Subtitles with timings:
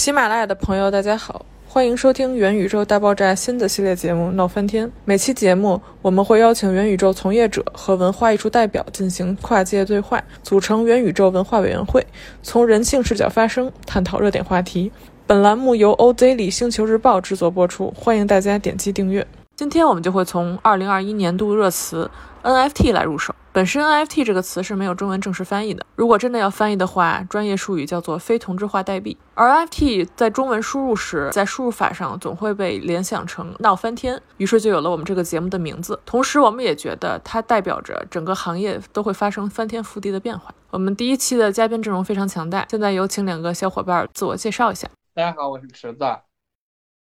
[0.00, 4.88] 喜马拉雅的朋友，大家好，欢迎收听元宇宙大爆炸新的系列节目《闹翻天》。
[5.04, 12.06] 每期节目，我们会邀请元宇宙从业者和文化艺术代表进行跨界对话，组成元宇宙文化委员会，
[12.42, 14.90] 从人性视角发声，探讨热点话题。
[15.26, 19.26] 本栏目由 o Daily 星球日报制作播出，欢迎大家点击订阅。
[19.54, 22.10] 今天我们就会从二零二一年度热词
[22.42, 23.34] NFT 来入手。
[23.52, 29.16] 本身 NFT 这个词是没有中文正式翻译的，如果真的要翻译的话，专业术语叫做非同质化代币。
[29.34, 35.98] 而 NFT 在中文输入时，在输入法上总会被联想成闹翻天，于是就有了我们这个节目的名字。
[36.06, 40.54] 同时，我们也觉得它代表着整个行业都会发生翻天覆地的变化。
[40.70, 44.88] 我们第一期的嘉宾阵容非常强大，现在有请两个小伙伴自我介绍一下。
[45.12, 46.04] 大家好，我是池子。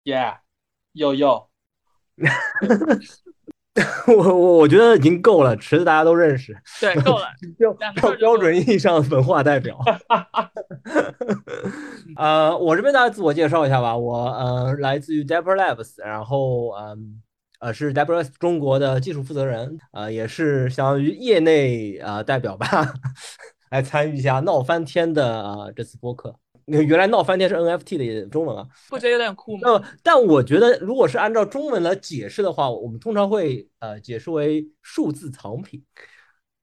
[0.04, 0.38] Yeah，
[0.94, 1.48] 又又。
[4.08, 9.80] 我我我觉得已经够了，池子大家都认识，对，够了， 标标标准意义上的文化代表。
[12.18, 17.22] 呃，我这边大家自我介绍一下吧，我呃来自于 Dapper Labs，然后嗯
[17.62, 22.68] 呃是 Dapper Labs 中国的技术负责人，呃也是相当于业内啊代表吧，
[23.72, 26.36] 来参与一下闹翻天的啊这次播客。
[26.80, 29.70] 原来闹翻天是 NFT 的中文啊，不觉得有点酷吗？
[29.70, 35.84] 呃，但我觉得如果是按照中文来解释的话，我们通常会呃解释为数字藏品。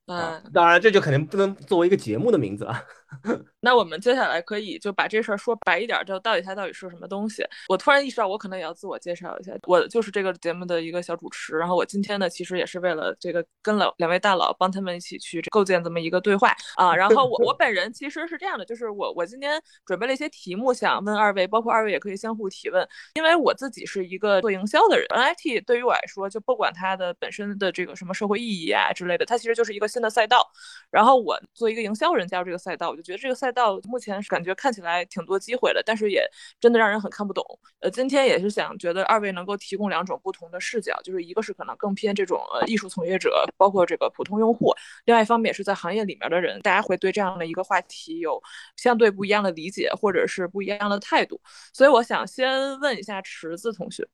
[0.07, 2.83] 啊，当然这就肯定不能作为一个节目的名字了。
[3.61, 7.43] 那我们接下来可以就把这事儿说白一点，就到底它到底是什么东西？
[7.69, 11.57] 我突然意识到，我可能也要自我介绍一下，我就是这个节目的一个小主持。
[11.57, 16.95] 然后我今天呢，其实也是为了这个跟了两位大佬，帮他们一起去构建这么一个对话啊。
[16.95, 22.87] 然后我我本人其实是这样的，就是我我今天准备了一些题目，想问二位，包括二位也可以相互提问。
[23.15, 30.47] 因为我自己是一个做营销的人，NIT 对于我来说，就不管它的本身的这个什么社会意义啊之类的，它其实就是一个新的赛道。
[30.91, 32.95] 然后我作为一个营销人加入这个赛道。
[32.99, 37.45] 就觉得这个赛道目前是感觉看起来挺多机会的，但是也真的让人很看不懂。
[37.79, 44.73] 呃，今天也是想觉得二位能够提供两种不同的视角，就是一个是可能更偏这种呃艺术从业者，包括这个普通用户；
[45.05, 48.43] 另外一方面也是在行业里面的人，大家会对这样的一个话题有
[48.77, 51.41] 相对不一样的理解，或者是不一样的态度。
[51.73, 54.07] 所以我想先问一下池子同学，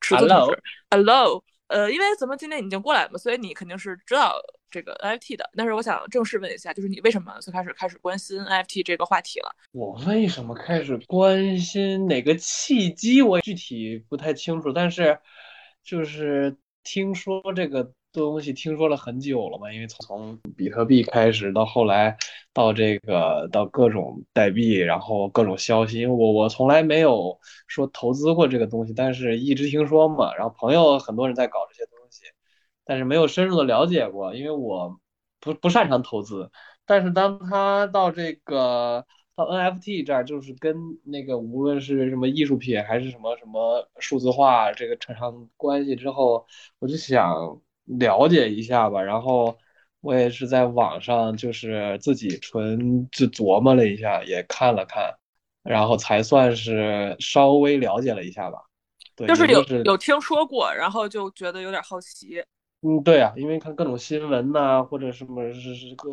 [0.00, 0.58] 池子同学
[0.90, 1.44] ，Hello。
[1.68, 4.34] 呃，因为咱们今天已经过来了嘛，所以你肯定是知道
[4.70, 5.48] 这个 NFT 的。
[5.56, 9.54] 但是我想正式问一下，就是你为什么最开始开始关心 NFT 这个话题了？
[9.72, 13.22] 我为什么开始关心哪个契机？
[13.22, 15.18] 我具体不太清楚，但是
[15.82, 17.92] 就是听说这个。
[18.12, 22.16] 东西听说了很久了嘛，因为从比特币开始到后来
[22.52, 27.38] 到这个到各种代币，然后各种消息，因为我我从来没有
[27.68, 31.99] 说投资过这个东西，但是一直听说嘛，然后朋友很多人在搞这些东西，
[32.90, 34.98] 但是没有深入的了解过，因为我
[35.38, 36.50] 不不擅长投资。
[36.84, 39.06] 但是当他到这个
[39.36, 40.74] 到 NFT 这儿，就是跟
[41.04, 46.44] 那个无论是什么艺术品还是什么什么数字化这个扯上关系之后，
[46.80, 47.60] 我就想。
[47.98, 49.58] 了解一下吧，然后
[50.00, 55.12] 我也是在网上就是自己纯就琢磨了一下，也看了看，
[55.64, 58.58] 然后才算是稍微了解了一下吧。
[59.16, 62.40] 对，就是有有听说过，然后就觉得有点好奇。
[62.82, 66.10] 嗯，对啊，因为看各种新闻呐，或者什么是是各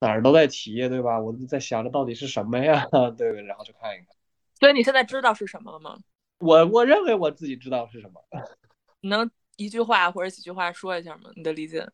[0.00, 1.18] 哪儿都在提，对吧？
[1.20, 2.86] 我就在想着到底是什么呀？
[3.18, 4.08] 对，然后去看一看。
[4.60, 5.96] 所以你现在知道是什么了吗？
[6.38, 8.22] 我我认为我自己知道是什么。
[9.00, 9.30] 你能。
[9.58, 11.30] 一句话或者几句话说一下吗？
[11.36, 11.86] 你的理解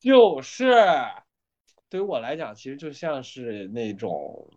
[0.00, 0.74] 就是
[1.88, 4.50] 对于我来讲，其实就像是那种，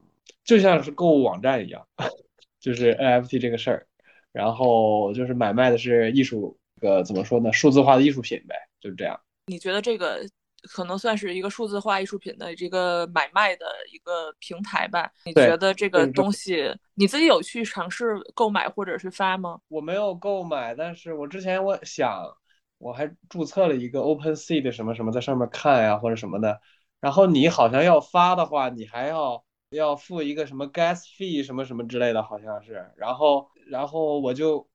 [0.44, 1.88] 就像是购物网站一样，
[2.60, 3.88] 就是 NFT 这个事儿，
[4.32, 7.52] 然后就是买卖的是艺术，呃，怎么说呢？
[7.52, 9.20] 数字化的艺术品呗，就是这样。
[9.48, 10.24] 你觉得这个？
[10.70, 15.12] 可能算是一个数字化艺术品的这个买卖的一个平台吧？
[15.26, 19.60] 你觉得这个东西你自己有去尝试购买或者是发吗？
[19.68, 22.26] 我没有购买，但是我之前我想
[22.78, 26.62] 我还注册了一个 OpenSea 的什么什么，在上面看呀或者什么的。
[27.02, 32.90] 然后你好像要发的话，你还要要付一个什么 gas fee 什么什么之类的，好像是。
[32.96, 34.66] 然后然后我就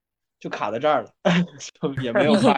[0.40, 1.10] 就卡在这儿了，
[1.80, 2.56] 就也没有 发。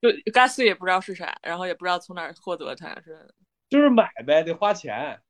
[0.00, 3.32] 就 gas 也不知道是啥，然后也不知道从哪儿获得它，是
[3.70, 5.20] 就是买呗，得花钱。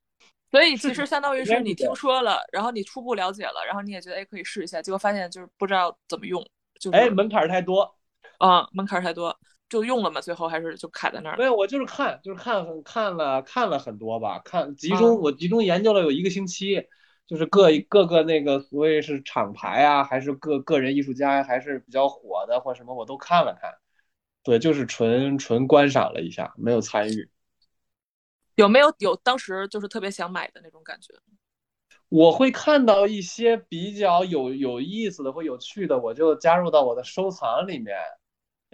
[0.49, 6.43] 所以其实相当于是你听说了，然后你初步了解了，然后你也觉得哎可以试一下，结果发现就是不知道怎么用，
[6.79, 7.95] 就哎门槛太多
[8.39, 9.35] 啊，门槛太多，
[9.69, 11.37] 就用了嘛，最后还是就卡在那儿。
[11.37, 16.87] 没有，我就是看，就是看看了看了很多吧，看集中我集中研究了有一个星期，
[17.27, 23.73] 就是各各个那个所谓是厂牌啊，还是个个人艺术家，还是比较火的或什么，我都看了看。
[24.43, 27.29] 对，就是纯纯观赏了一下，没有参与。
[28.55, 31.13] 有没有有当时就是特别想买的那种感觉？
[32.09, 37.97] 我会看到一些比较有有意思的或有趣的，我就加入到我的收藏里面，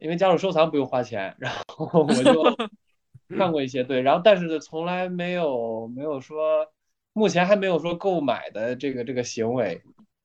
[0.01, 2.43] 因为加入收藏不用花钱，然后我就
[3.37, 6.67] 看过一些，对，然后但是从来没有没有说，
[7.19, 9.81] 目前还没有说购买的这个这个行为。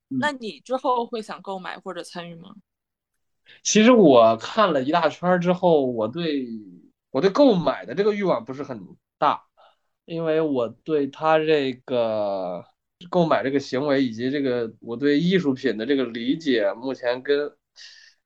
[0.08, 2.54] 那你之后会想购买或者参与吗？
[3.64, 6.46] 其实我看了一大圈之后，我对
[7.10, 8.80] 我对购买的这个欲望不是很
[9.18, 9.42] 大，
[10.04, 12.64] 因为我对他这个。
[13.10, 17.52] 购买这个行为以及这个我对艺术品的这个理解，目前跟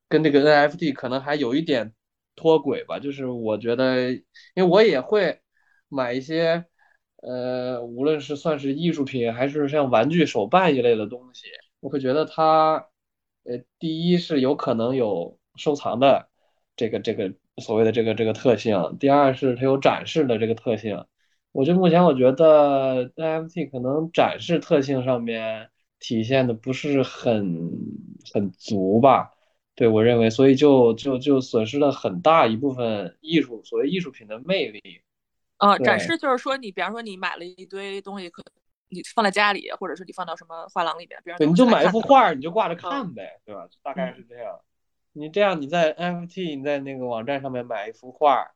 [0.09, 1.95] 跟这个 NFT 可能还有一点
[2.37, 3.01] 脱轨吧。
[3.01, 4.23] 就是我觉得，因
[4.57, 5.41] 为我也会
[5.89, 6.65] 买一些，
[7.21, 11.49] 呃，无论是算是艺术品，还是像玩具、手办一类的东西，
[11.81, 12.87] 我会觉得它，
[13.45, 16.29] 呃，第一是有可能有收藏的
[16.77, 21.05] 这个这个所谓的这个这个特性，第二是它有展示的这个特性。
[21.51, 27.73] 我就目前我觉得 NFT 可能展示特性上面体现的不是很
[28.33, 29.33] 很足吧，
[29.75, 34.81] 对我认为，所以就就就损失了很大一部分艺术所谓艺术品的魅力。
[35.59, 38.43] 啊，展示就是说你比方说你买了一堆东西，可
[38.89, 43.69] 你放在家里，或者是你放到什么画廊里面，别人对，你就买一幅画，你就挂着看呗，对吧？
[43.83, 44.59] 大概是这样。
[45.13, 48.53] 你这样你在 NFT 你在那个网站上面买一幅画，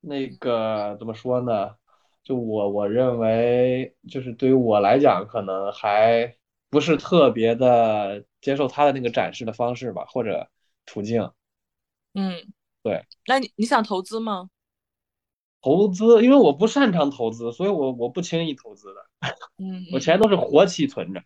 [0.00, 1.74] 那个怎么说呢？
[2.22, 6.36] 就我我认为，就是对于我来讲，可能还
[6.70, 10.48] 不是特别的接受他的那个展示的方式吧，或者
[10.86, 11.30] 途径。
[12.14, 12.52] 嗯，
[12.82, 13.04] 对。
[13.26, 14.50] 那你你想投资吗？
[15.64, 19.06] 投资，因为我不擅长投资，所以我我不轻易投资的。
[19.56, 21.22] 嗯，我钱都是活期存着。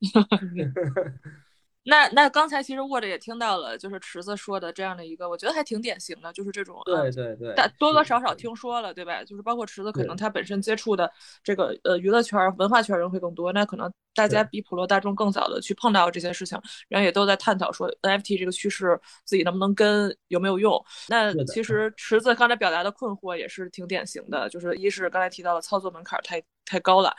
[1.84, 9.24] 那那刚才其实握着也听到了，就是池子说的这样的一个，我觉得还挺典型的，就是这种对对对，但多多少少听说了，对吧？
[9.24, 11.10] 就是包括池子，可能他本身接触的
[11.42, 20.80] 这个呃娱乐圈、文化圈人会更多，那可能大家比普罗大众更早的去碰到这些事情，然后也都在探讨说 NFT 这个趋势自己能不能跟，有没有用。
[21.08, 27.12] 那其实池子刚才表达的困惑也是挺典型的，就是一是刚才提到了操作门槛太太高了。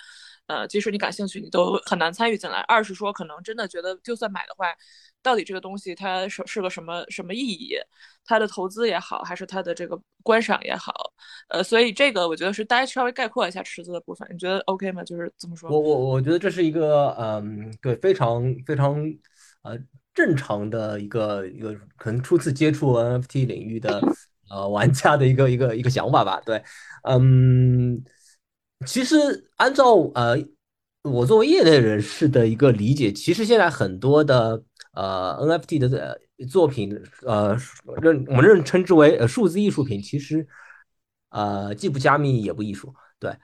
[0.47, 2.59] 呃，即使你感兴趣，你都很难参与进来。
[2.61, 4.67] 二是说，可能真的觉得，就算买的话，
[5.21, 7.77] 到底这个东西它是是个什么什么意义？
[8.25, 10.93] 它的投资也好，还是它的这个观赏也好？
[11.47, 15.01] 呃，所以这个我觉得是大家稍微概括一下池子的部分，你觉得 OK 吗？
[15.03, 15.71] 就是这么说。
[15.71, 19.01] 我我我觉得这是一个嗯，对，非常非常
[19.61, 19.79] 呃
[20.13, 24.01] 正常的一个一个可能初次接触 NFT 领域的
[24.49, 26.41] 呃玩家的一个一个一个想法吧。
[26.45, 26.61] 对，
[27.03, 28.03] 嗯。
[28.85, 30.37] 其实按照呃
[31.03, 34.63] 我作为业内人士的一个理解，其实现在很多的
[34.93, 36.19] 呃 NFT 的
[36.49, 37.57] 作品，呃
[38.01, 40.47] 认我们认称之为呃数字艺术品，其实
[41.29, 43.35] 呃既不加密也不艺术，对，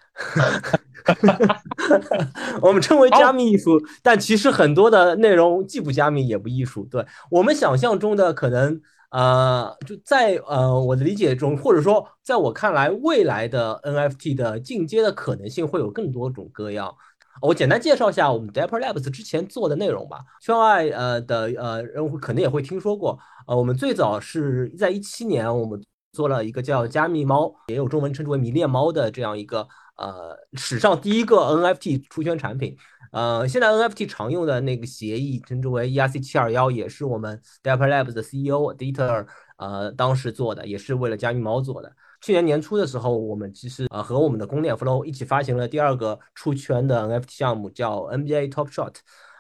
[2.62, 8.81] 我们称为加密艺术，但其实很多的内容既不加密也不艺术，对我们想象中的可能。
[9.11, 16.94] 呃，就在呃我的理解中，或者说在我看来，未来的 NFT 的进阶的可能性会有更多种各样。
[17.41, 20.19] 我简单介绍一下我们 Dapper Labs 之前做的内容吧。
[20.41, 23.17] 圈外呃的呃人肯定也会听说过。
[23.47, 25.81] 呃，我们最早是在一七年，我们
[26.12, 32.75] 做了一个叫加密猫，也有中文称之为迷恋猫的这样一个呃史上第一个 NFT 出圈产品。
[33.11, 39.25] 呃，现在 NFT 常用的那个协议称之为 ERC 七二幺，也是我们 Dapper Labs 的 CEO Dieter
[39.57, 41.91] 呃当时做的，也是为了加密猫做的。
[42.22, 48.95] 去年年初的时候，我们其实呃和我们的公链 Flow 一起发行了第二个出圈的 NFT 项目，叫 NBA Top Shot，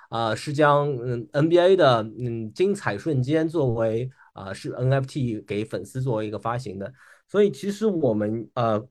[0.09, 6.91] 啊是将嗯 NBA 的嗯精彩瞬间作为啊是 NFT 给粉丝作为一个发行的。
[7.27, 8.81] 所以其实我们呃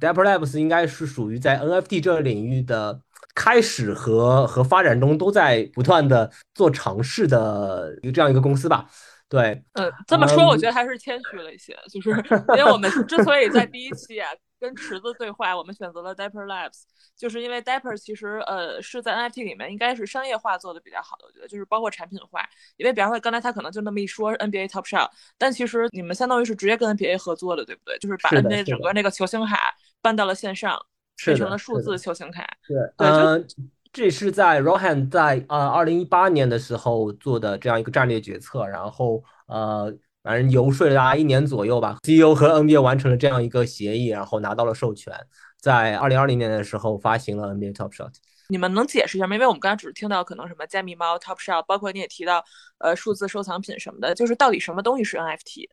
[0.00, 3.00] Dapper Labs 应该是属于在 NFT 这个领域的。
[3.36, 8.88] 开始和和发展中都在不断的做尝试的一个这样一个公司吧，
[9.28, 12.10] 对，嗯，这么说我觉得还是谦虚了一些， 就是
[12.56, 22.42] 因为我们之所以在第一期啊跟池子对话，我们选择了 Dapper Labs，就是因为 Dapper 其实呃是在 NFT 里面应该是商业化做的比较好的，我觉得就是包括产品化，
[22.78, 27.98] 因为比方说刚才他可能就那么一说 NBA Top Shot，但其实你们相当于是直接跟 NBA 合作的，对不对？
[27.98, 29.58] 就是把 NBA 整个那个球星海
[30.00, 30.80] 搬到了线上。
[31.24, 32.46] 变成了数字球星卡。
[32.66, 33.46] 对，嗯，
[33.92, 39.92] 这是在 Rohan 在呃二零一八年的时候做的这样一个战略决策，然后呃，
[40.22, 45.14] 反正游说了大概一年左右吧，CEO 和 NBA 完成了这样一个协议，然后拿到了授权，
[45.60, 48.12] 在二零二零年的时候发行了 NBA Top Shot。
[48.48, 49.34] 你们能解释一下吗？
[49.34, 52.44] 因为我们刚才只是听到可能什么加密猫 Top Shot，包括你也提到
[52.78, 55.68] 呃数字收藏品什么的，就是到底什么东西是 NFT，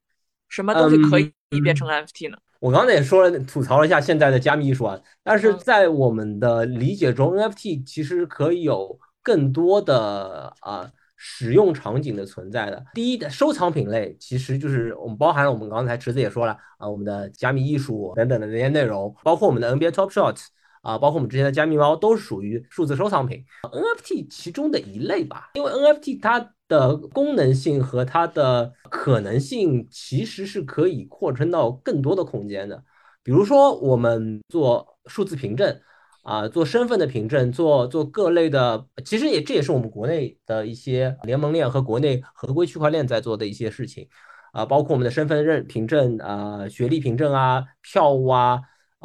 [0.49, 1.31] 什么东西可以
[1.61, 2.37] 变成 NFT 呢？
[2.63, 12.81] 我刚才也说了，吐槽了一下现在的加密艺术啊，但是在我们的理解中，NFT 其实可以有更多的啊使用场景的存在的。
[12.93, 20.37] 第一的收藏品类，其实就是我们包含了我们刚才池子也说了啊，我们的加密艺术等等的那些内容，包括我们的 NBA Top Shot
[20.83, 25.49] 啊，包括我们之前的加密猫，都是属于数字收藏品 NFT 其中的一类吧。
[25.55, 32.83] 因为 NFT 它的功能性和它的可能性其实是可以扩充到更多的空间的，
[33.21, 35.79] 比如说我们做数字凭证
[36.23, 44.07] 啊，做身份的凭证，做做各类的，其实也这也是我们国内的一些联盟链和国内合规区块链在做的一些事情
[44.53, 48.61] 啊，包括我们的身份认凭证啊、学历凭证啊、票务啊、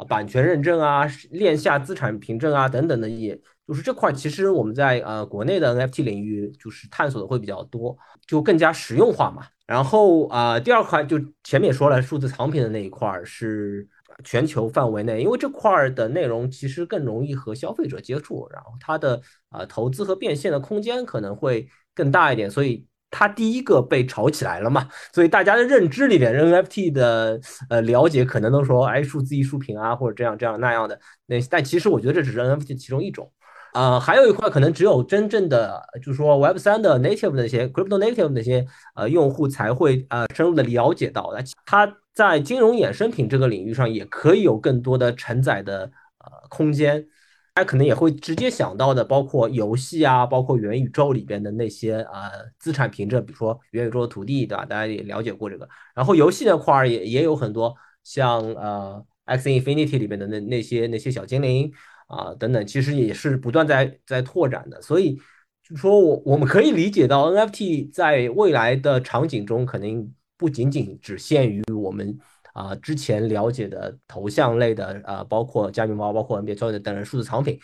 [0.07, 3.39] 版权认证啊、链下资产凭证啊等等的也。
[3.69, 7.95] 就是这块，其实我们在呃国内的 NFT 领域就是探索的会比较多，
[8.25, 9.43] 就更加实用化嘛。
[9.67, 13.87] 然后啊，第二块就前面也说了，数字藏品的那一块是
[14.23, 24.89] 全球范围内，因为这块的内容其实更容易和消费者接触，然后它的啊投资和变现的空间可能会更大一点，所以它第一个被炒起来了嘛。
[25.13, 30.99] 所以大家的认知里边，NFT 的呃了解可能都说，哎，数字艺术品啊，或者这样这样那样的。
[31.27, 33.31] 那但其实我觉得这只是 NFT 其中一种。
[33.73, 41.33] 呃，还有一块可能只有真正的，就是说 Web 三的 native 那些 crypto native 那些呃用户才会呃深入的了解到。
[41.65, 45.83] 它在金融衍生品这个领域上也可以有更多的承载的
[46.19, 47.05] 呃空间。
[47.53, 54.65] 大家可能也会直接想到的，包括游戏啊，包括元宇宙里边的那些呃资产凭证，比如说元宇宙的土地，对吧？
[54.65, 55.67] 大家也了解过这个。
[55.93, 61.71] 然后游戏那块儿也也有很多，像呃 X Infinity 里边的那那些那些小精灵。
[62.09, 65.15] 啊，等等，其实也是不断在在拓展的，所以
[65.63, 72.17] 就说我我们可以理解到 NFT 在未来的场景中，肯定不仅仅只限于我们
[72.53, 77.59] 啊之前了解的头像类的啊，包括加密猫，包括 NBA 交易的等等数字藏品，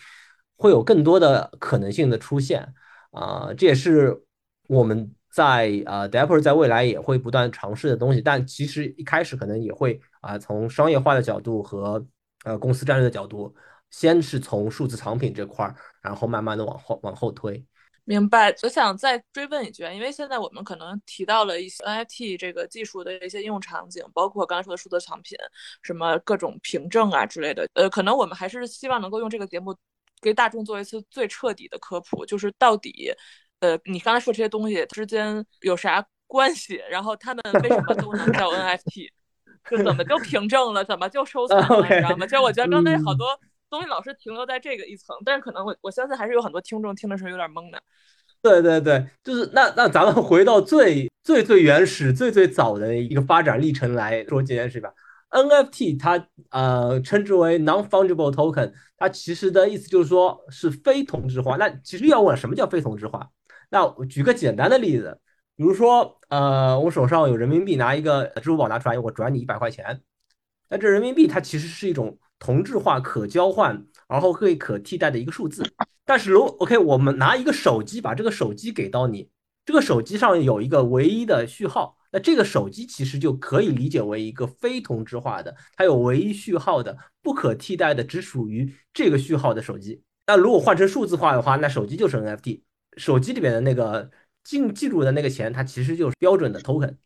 [0.56, 2.72] 会有更多的可能性的出现
[3.10, 4.22] 啊，这也是
[4.68, 12.06] 我们在啊 Dapper 在未来也会不断尝试的东西，但其实一开始可能也会啊从商业化的角度和
[12.44, 13.52] 呃公司战略的角度。
[13.90, 17.64] 先是从数字藏品这块儿，然后慢慢的往后往后推。
[18.04, 18.54] 明白。
[18.62, 25.36] 我想再追问一句，因为现在我们可能提到了一些 NFT 这个技术的一些应用场景，包括刚才说的数字藏品，
[25.82, 27.68] 什么各种凭证啊之类的。
[27.74, 29.76] 呃，可能我们还是希望能够用这个节目
[30.20, 33.12] 给大众做一次最彻底的科普，就是到底，
[33.58, 36.80] 呃，你刚才说这些东西之间有啥关系？
[36.88, 39.10] 然后他们 为什么都能叫 NFT？
[39.68, 40.84] 就怎么就凭证了？
[40.84, 41.88] 怎么就收藏了？
[41.88, 42.24] 你知道吗？
[42.24, 43.36] 其实我觉得刚才好多。
[43.68, 47.82] 东西老是停留在这个一层，但是可能我我相信还是有很多听众听的时候有点懵的。
[48.42, 54.92] 对对对，就是那那咱们回到最最最原始、最最早的一个发展历程来说这件事吧。
[55.30, 61.56] NFT 它呃称之为 non-fungible token，它其实的意思就是说是非同质化。
[61.56, 63.28] 那其实要问什么叫非同质化？
[63.70, 65.18] 那我举个简单的例子，
[65.56, 70.00] 比如说呃我手上有人民币，拿一个支付宝拿出来，我转你一百块钱，
[70.68, 72.16] 那这人民币它其实是一种。
[72.38, 75.62] 同质化、可交换，然后可以可替代的一个数字。
[76.04, 79.28] 但是如 OK，我们拿一个手机，把这个手机给到你，
[79.64, 90.02] 这个手机上有一个唯一的序号，那这个手机其实就可以理解为一个非同质化的，它有唯一序号的、不可替代的，只属于这个序号的手机。
[90.26, 92.60] 那如果换成数字化的话，那手机就是 NFT，
[92.96, 94.10] 手机里面的那个
[94.44, 96.96] 记记录的那个钱，它其实就是标准的 token。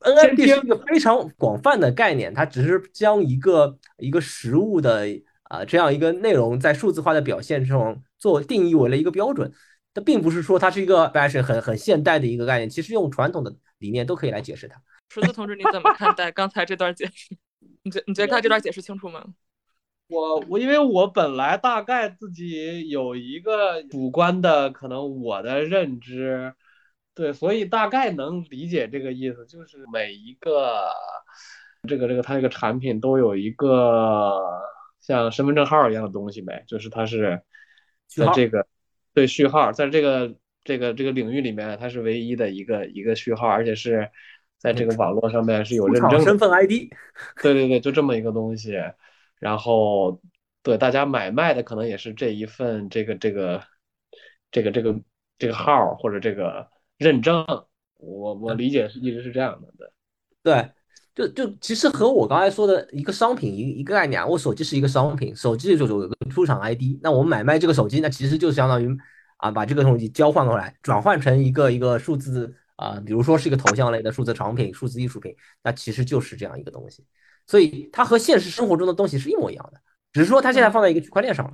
[0.00, 5.06] NFT 是一个非常广泛的概念，它只是将一个一个实物的
[5.44, 9.52] 啊这样一个内容在数字化的表现中做定义为了一个标准。
[9.94, 14.80] 它并不是说它是一个 fashion 很很现代的一个概念，其实用传统的理念都可以来解释它。
[15.08, 17.36] 池子同志，你怎么看待刚才这段解释？
[17.82, 19.24] 你觉你觉得他这段解释清楚吗？
[20.08, 26.54] 我我因为我本来大概自己有一个主观的可能我的认知。
[27.18, 30.86] 对，所以大概能理解这个意思，就是每一个
[31.88, 34.38] 这个这个它这个产品都有一个
[35.00, 37.42] 像身份证号一样的东西呗，就是它是
[38.06, 38.64] 在这个
[39.14, 40.32] 对序号，在这个
[40.62, 44.08] 这个这个领域里面，它是唯一的一个一个序号，而且是
[44.56, 46.88] 在这个网络上面是有认证身份 ID。
[47.42, 48.76] 对对对，就这么一个东西。
[49.40, 50.20] 然后
[50.62, 53.64] 对大家买卖的可能也是这一份这个这个
[54.52, 55.00] 这个这个
[55.36, 56.68] 这个号或者这个。
[56.98, 57.44] 认证，
[57.96, 59.92] 我我理解是一直是这样的，
[60.42, 60.52] 对，
[61.14, 68.96] 对，就就其实和我刚才说的一个商品一一个概念，我手机是一个商品，手机就是有个出厂 ID，那我们买卖这个手机，那其实就相当于
[69.38, 77.04] 啊把这个东西交换过来，转换成一个一个数字啊，比如说是一个头像类的数字产品、数字艺术品，那其实就是这样一个东西。
[77.46, 79.80] 所以它和现实生活中的东西是一模一样的，
[80.12, 81.52] 只是说它现在放在一个区块链上了。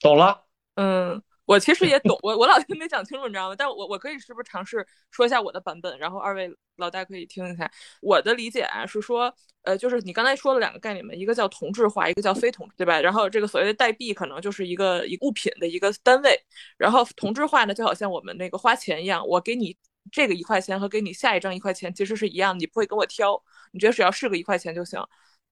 [0.00, 0.44] 懂了。
[0.76, 3.54] 嗯，我其实也懂，我我老听没讲清楚，你知道吗？
[3.56, 7.70] 但我我可以是不是尝试说一下我的版本，然后二位老大可以听一下
[8.02, 13.00] 我的理解啊，是说，呃，就是你刚才说的两个概念嘛，一个叫同质化，一个叫非同质，对吧？
[13.00, 16.38] 然后这个所谓的代币可能就是一个一物品的一个单位，
[16.76, 19.74] 然后同质化呢，就好像我们那个花钱一样，我给你
[20.12, 25.00] 这个一块钱和给你下一张一块钱其实是一样，你不会跟我挑，你觉得只要是个一块钱就行。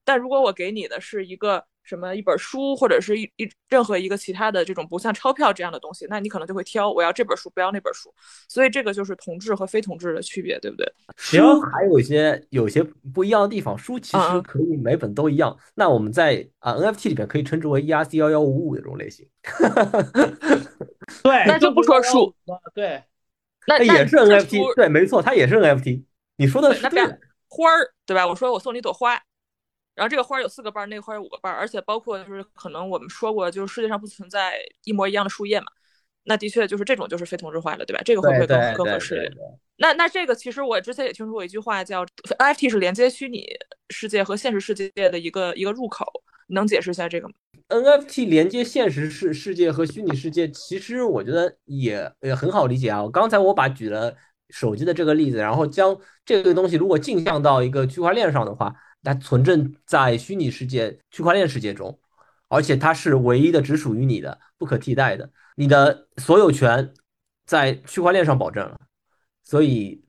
[0.07, 8.09] 但如果我给你的是一个什么一本书，或者是一一任何一个其他的这种不像钞票这样的东西，那你可能就会挑，我要这本书，不要那本书。
[8.47, 10.89] 所以这个就是同质和非同质的区别，对不对？
[11.17, 12.81] 书还有一些有些
[13.13, 15.57] 不一样的地方，书其实可以每本都一样。
[15.75, 19.27] 那我们在啊 NFT 里边可以称之为 ERC 幺幺五五这种类型。
[21.21, 22.33] 对，那就不说书，
[22.73, 23.03] 对，
[23.67, 26.03] 那也是 NFT，对，没错，它也是 NFT。
[26.37, 27.19] 你说的是对的。
[27.49, 28.27] 花儿，对吧？
[28.27, 29.17] 我说我送你一朵花。
[29.97, 35.65] 然后这个花有四个瓣，那个花有五个瓣，而且包括就是可能我们说过，就是世界上不存在一模一样的树叶嘛。
[36.25, 38.01] 那的确就是这种就是非同质化的，对吧？
[38.05, 39.27] 这个会不会更更合适？
[39.77, 42.05] 那那这个其实我之前也听说过一句话，叫
[42.37, 43.47] NFT 是连接虚拟
[43.89, 46.05] 世界和现实世界的一个一个入口，
[46.49, 47.33] 能解释一下这个吗
[47.69, 53.03] ？NFT 连接现实世世界和虚拟世界，其实我觉得也也很好理解啊。
[53.11, 54.15] 刚才我把举了
[54.51, 58.75] 手机的这个例子，然后将这个东西如果镜像到一个区块链上的话。
[59.03, 61.97] 它存证在虚拟世界、区块链世界中，
[62.49, 65.29] 而且它是唯一的，只属于你的，不可替代的。
[65.55, 66.93] 你的所有权
[67.45, 68.77] 在区块链上保证了，
[69.43, 70.03] 所以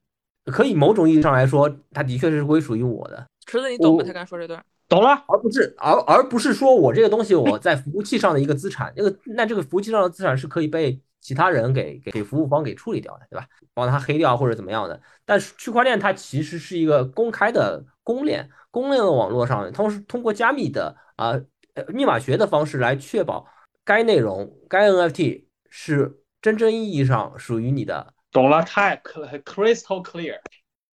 [0.44, 3.26] 可以某种意义上来说，它的确是归属于我的。
[3.46, 4.04] 池子，你懂吗？
[4.04, 13.46] 他刚说这段，懂了，而不是而而不是说我这个东西我在服务器上的一个资产，那个那这个服务器上的资产是可以被其他人给给服务方给处理掉的，对吧？
[13.74, 15.00] 帮他黑掉或者怎么样的。
[15.24, 18.50] 但是区块链它其实是一个公开的公链。
[18.70, 21.32] 公链的网络上，同时通过加密的啊
[21.74, 23.46] 呃密码学的方式来确保
[23.84, 28.14] 该内容、该 NFT 是真正意义上属于你的。
[28.30, 30.38] 懂了，太 crystal clear。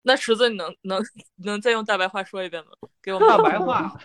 [0.03, 1.01] 那池子，你能能
[1.45, 2.71] 能再用大白话说一遍吗？
[3.01, 3.97] 给我们大白话。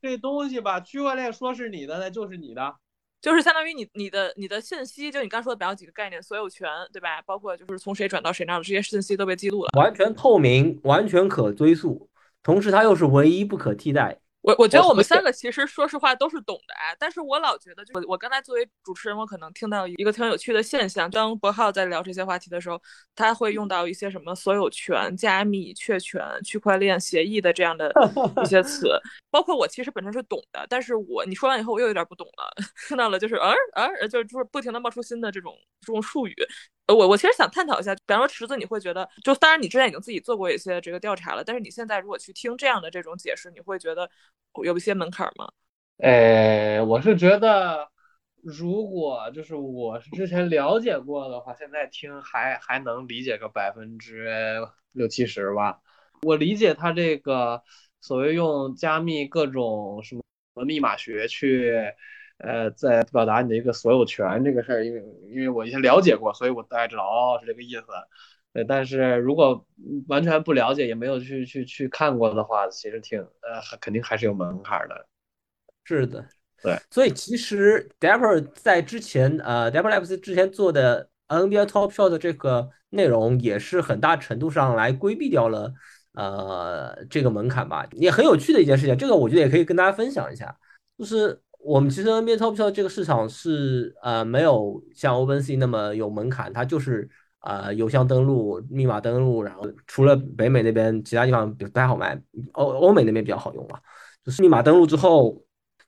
[0.00, 2.74] 这东西吧，区块链说是你的，那就是你的，
[3.22, 7.22] 就是相当于你你的你的信息，就你刚说的比较几个概念，所有权，对吧？
[7.22, 12.10] 包括就是从谁转到谁那儿的这些信息都被记录了，完全透明，完全可追溯。
[12.42, 14.18] 同时，它又是唯一不可替代。
[14.42, 22.80] 我我觉得我们三个其实说实话都是懂的哎，但是我老觉得，就我我刚才作为主持人，我可能听到一个挺有趣的现象，当博浩在聊这些话题的时候，
[23.14, 27.92] 他会用到一些什么所有权、加密、确权、区块链协议的这样的
[28.42, 28.88] 一些词，
[29.30, 36.34] 包括我其实本身是懂的，但是我你说完以后我又有点不懂了， 听到了就是啊啊，就是就是不停的冒出新的这种这种术语。
[36.88, 44.10] 我我其实想探讨一下，比方说池子，你会觉得，就当然你之前已经自己做过一些这个调查了，但是你现在如果去听这样的这种解释，你会觉得
[44.62, 45.50] 有一些门槛吗？
[45.98, 47.88] 呃，我是觉得，
[48.42, 54.58] 如果就是我是之前了解过的话，现在听还还能理解个百分之
[54.92, 55.78] 六七十吧。
[56.22, 57.62] 我理解他这个
[58.00, 61.72] 所谓用加密各种什么密码学去。
[62.42, 67.84] 呃，在表达你的一个所有权这个事儿，因为因为我以前了解过，所以我大概知道哦是这个意思。
[68.52, 69.64] 呃，但是如果
[70.08, 75.06] 完全不了解，也没有去去去看过的话，其实挺呃肯定还是有门槛的。
[75.84, 76.26] 是的，
[76.62, 76.76] 对。
[76.90, 85.72] 所以其实 Dapper 在之前呃 Dapper Labs 之前做的 NBA Top Shot 的这个内容，也是很大程度上来规避掉了
[86.14, 87.86] 呃这个门槛吧。
[87.92, 90.54] 也很有趣的一件事情，这个我觉得也可以跟大家分享一下，
[90.98, 91.40] 就是。
[91.64, 97.08] 我们其实 NBA Top Shot 这个市场是呃没有像 OpenSea 那么有门槛，它就是
[97.40, 102.20] 呃邮箱登录、密码登录，然后除了北美那边，其他地方不太好卖，
[102.52, 103.78] 欧欧美那边比较好用嘛，
[104.24, 105.42] 就是密码登录之后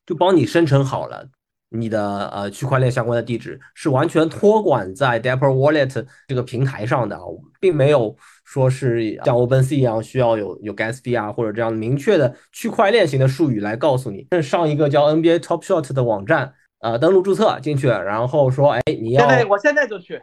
[0.06, 1.28] 就帮你生成好了。
[1.76, 7.18] 你的呃区块链相关的地址是完全托管在 Dapper Wallet 这个平台上的，
[7.58, 14.28] 并没有说是像 OpenSea 一样需要有有 Gas fee 啊或者这样明确的区块链型的术语来告诉你。
[14.40, 20.22] 上一个叫 NBA Top Shot 的网站，呃，登录注册进去，然后说，哎，你要，现在我现在就去，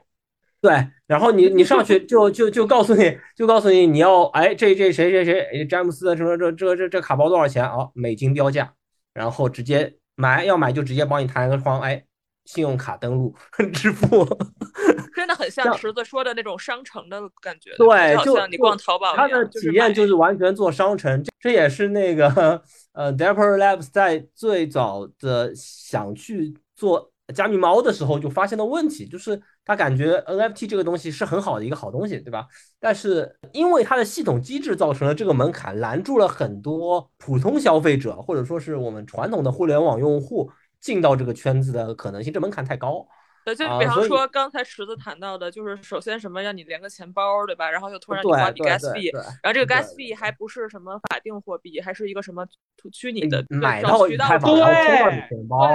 [0.62, 7.90] 对，然后你你上去就就就告诉你就告诉你你要，哎，这这谁谁谁，詹姆斯的什么这这这这卡包多少钱啊？
[7.94, 8.74] 美金标价，
[9.14, 9.96] 然后直接。
[10.22, 12.04] 买要买就直接帮你弹个窗，哎，
[12.46, 13.36] 信用卡登录
[13.74, 14.24] 支付，
[15.16, 17.72] 真的很像池子说的那种商城的感觉。
[17.78, 21.24] 对，就像你逛淘宝它的体验就是完全做商城。
[21.40, 22.62] 这也是那个
[22.94, 32.48] 呃 d e p p e r Labs 在最早的想去做加密猫的时候就发现的问题，就是他感觉 NFT 这个东西是很好的一个好东西，对吧？
[32.80, 43.08] 但是因为它的系统机制造成了这个门槛，拦住了很多普通消费者或者说是我们传统的互联网用户进到这个圈子的可能性，这门槛太高。
[43.44, 47.72] 对，就比方说刚才池子谈到的，就是首先什么让你连个钱包，对吧？
[47.72, 49.10] 然后又突然你花笔 gas 币，
[49.42, 52.46] 然后这个 gas 币还不是什么法定货币，还是一个什么
[52.94, 55.68] 虚拟的买到以太坊，然后充到你钱包，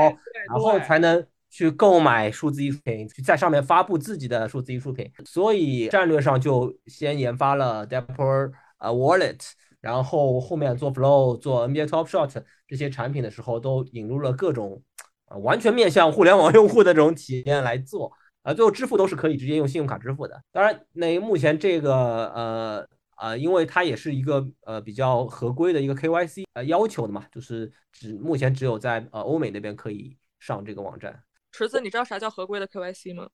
[0.49, 5.11] 然后才能去购买数字艺术品，去在上面发布自己的数字艺术品。
[5.25, 9.41] 所以战略上就先研发了 Dapper 呃 Wallet，
[9.81, 14.83] 然后后面做 Flow、做 NBA Top Shot 这些产品的时候，都引入了各种。
[15.29, 20.41] 啊，完全面向互联网用户的这种体验来做，啊，最后支付都是可以直接用信用卡支付的。
[20.53, 21.93] 当然，那目前这个
[22.33, 31.26] 呃呃，因为它也是一个呃比较合规的一个 KYC 呃要求的嘛，就是只目前只有在呃欧美那边可以上这个网站。
[31.57, 33.29] 池子，你知道啥叫合规的 KYC 吗？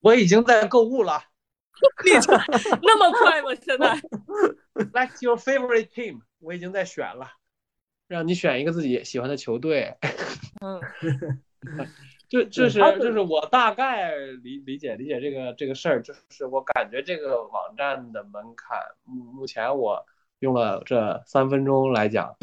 [0.00, 1.22] 我已经在购物了，
[2.04, 2.10] 你
[2.82, 3.54] 那么快吗？
[3.54, 4.00] 现在？
[4.94, 7.32] Like your favorite team，我已经在选了。
[8.08, 9.94] 让你选一个自己喜欢的球队，
[10.62, 10.80] 嗯，
[12.28, 20.04] 就就是就是我大概理理解理解这个这个事儿，就是我感觉这个网站的门槛，目目前我
[20.38, 22.34] 用了这三分钟来讲，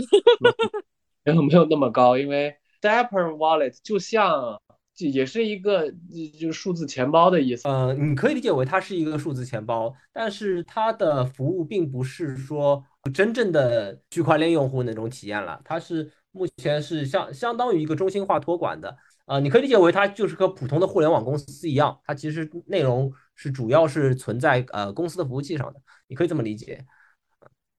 [1.24, 4.62] 没有没有那么高，因为 Dapper Wallet 就像
[4.98, 5.92] 也是一个
[6.40, 12.84] 就是数字钱包的意思，呃，你可以理解为它是一个数字钱包，但是它的服务并不是说。
[13.14, 25.80] 真正的区块链用户那种体验了，它是目前是相相当于一个中心化托管的，呃，你可以理解为它就是和普通的互联网公司一样，它其实内容是主要是存在呃公司的服务器上的，
[26.10, 26.86] 你可以这么理解。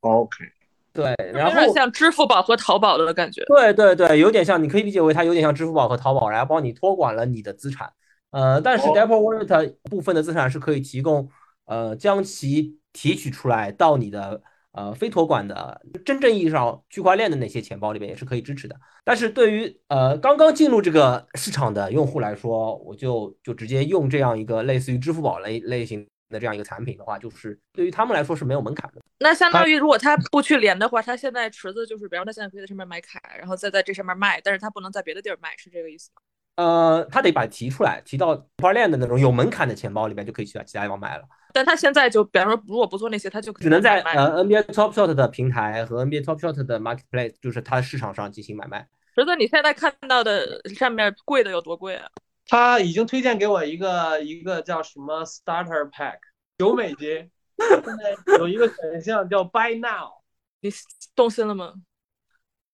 [0.01, 0.47] OK，
[0.93, 3.43] 对，然后有点像支付宝和淘宝的感觉。
[3.47, 7.93] 对对对，有点像，你可以理解为它有点像支付宝和淘宝，然后帮你托管了你的资产。
[8.31, 11.29] 呃，但是 Dapper Wallet 部分的资产是可以提供，
[11.67, 14.43] 呃，将其提取出来到你的。
[14.73, 18.77] 呃，非托管的真正意义上区块链的那些钱包里面也是可以支持的。
[19.03, 29.01] 但是对于呃刚刚进入这个市场的用户来说，我就就直接用这样一个类似于支付宝类类型的这样一个产品的话，就是对于他们来说是没有门槛的。
[29.19, 36.23] 那相当于如果他不去连的话，他现在池子就是，比方他现在可以在上面买卡，然后再在这上面卖，但是他不能在别的地儿卖，是这个意思吗？
[36.57, 41.23] 呃，他得把提出来，提到区块链的那种有门槛的钱包里面，就可以去其他地方买了。
[41.53, 48.87] 但他现在就，比方说，如果不做那些，他就只能在呃 NBA Top Shot 的平台和 NBA Top Shot 的 Marketplace，就是它的市场上进行买卖。
[49.15, 52.09] 池子，你现在看到的上面贵的有多贵啊？
[52.49, 56.19] 他已经推荐给我一个一个叫什么 Starter Pack，
[56.57, 57.31] 九美金。
[57.59, 60.23] 现在有一个选项叫 Buy Now，
[60.61, 60.71] 你
[61.15, 61.75] 动心了吗？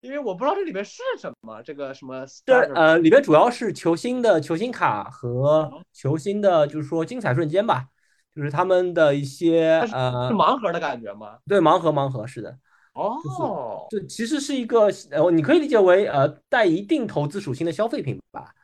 [0.00, 2.24] 因为我不知道这里面是什么，这个什么？
[2.44, 7.86] 这呃，里面主要是球星的球星卡和球星的，就是说精彩瞬间吧，
[8.34, 11.38] 就是他们的一些呃，是盲盒的感觉吗？
[11.48, 12.58] 对，盲盒，盲盒是的。
[12.92, 18.54] 哦，就其实是一个呃，你可以理解为呃，带一定投资属性的消费品吧。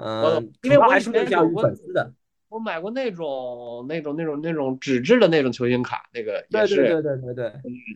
[0.00, 2.12] 嗯，因为我还是面向于粉丝的。
[2.48, 7.52] 我买过那种那种那种那种纸质的那种球星卡，那个也是，对对对对对，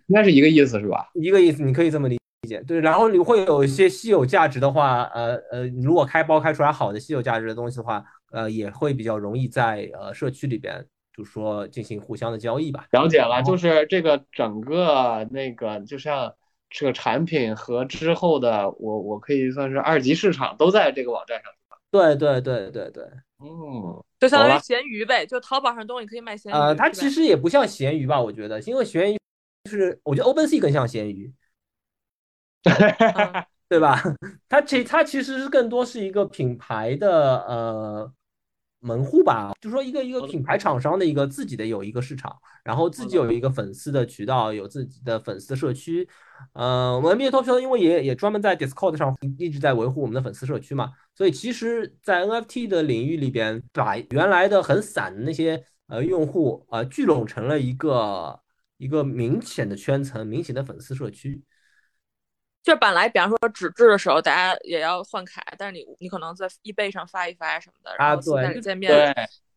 [0.07, 1.11] 应该是一个意思是吧？
[1.15, 2.17] 一个意思，你可以这么理
[2.49, 2.63] 解。
[2.65, 10.87] 对，然后你会有一些稀有价值的话，呃呃，如果开包开出来好的稀有价值的东西的话，呃，也会比较容易在呃社区里边，
[11.17, 12.87] 就是说进行互相的交易吧。
[12.93, 16.33] 了解了，就是这个整个那个，就像
[16.71, 21.51] 这个产品和之后的，我我可以算是二级市场都在这个网站上，
[21.95, 23.05] 对对对对对，
[23.39, 26.57] 嗯，就相当于咸鱼呗，就淘宝上东西可以卖咸鱼。
[26.57, 29.19] 呃，它其实也不像咸鱼吧，我觉得，因为咸鱼
[29.71, 31.33] 是，我觉得 OpenSea 更像咸鱼。
[33.69, 34.03] 对吧？
[34.49, 38.13] 它其它其实是更多是一个品牌的呃
[38.85, 46.07] 门户吧，就说一个一个品牌厂商的一个自己的有一个市场，然后自己有一个粉丝的渠道，有自己的粉丝社区。
[46.53, 58.39] 呃，我们 NBA Top 因为也也专门在 Discord 上一直在维护我们的粉丝社区嘛，所以其实，在 NFT 的领域里边，把原来的很散的那些呃用户呃聚拢成了一个
[58.77, 61.43] 一个明显的圈层，明显的粉丝社区。
[62.65, 69.15] 就本来，比方说纸质的时候，大家也要换卡，但是你你可能在 eBay 上发一发什么的，然后线下见面，对，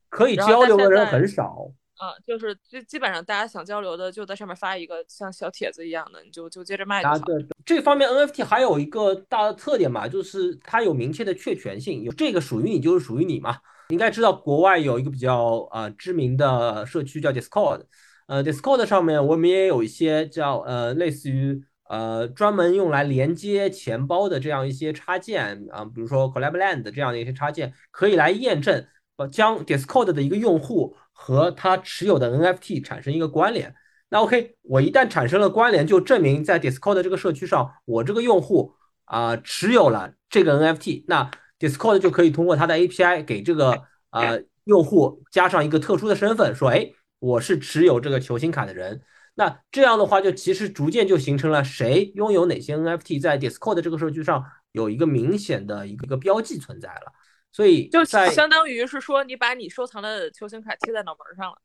[0.09, 1.71] 可以交流的人很少。
[1.99, 7.17] 嗯，就是就基本上大家想交流的，就在上面发一个像小帖子一样的，你就就接着卖就好。
[7.19, 13.57] 对，这方面 NFT 还有一个大的特点嘛，就是它有明确的确权性，有这个属于你就是属于你嘛。
[13.87, 17.83] 应该知道国外有一个比较呃知名的社区叫 Discord，
[18.27, 21.63] 呃，Discord 上面我们也有一些叫呃类似于。
[21.89, 33.73] 呃，专门用来连接钱包的这样一些插件啊，比如说 Collab Land 这样的一些插件，可以来验证呃将 Discord 的一个用户和他持有的 NFT 产生一个关联。
[34.09, 38.73] 那 OK，我一旦产生了关联，就证明在 Discord 这个社区上，我这个用户
[39.05, 49.01] 啊持有了这个 NFT，那 Discord 就可以通过它的 API 给这个呃用户加上一个特殊的身份，说，哎，我是持有这个球星卡的人。
[49.37, 57.13] 那这样的话，就其实逐渐就形成了谁拥有哪些 NFT，在 Discord 这个社区上有一个明显的一个个标记存在了。
[57.51, 61.57] 所以就在相当于是说，你把你收藏的球星卡贴在脑门上了。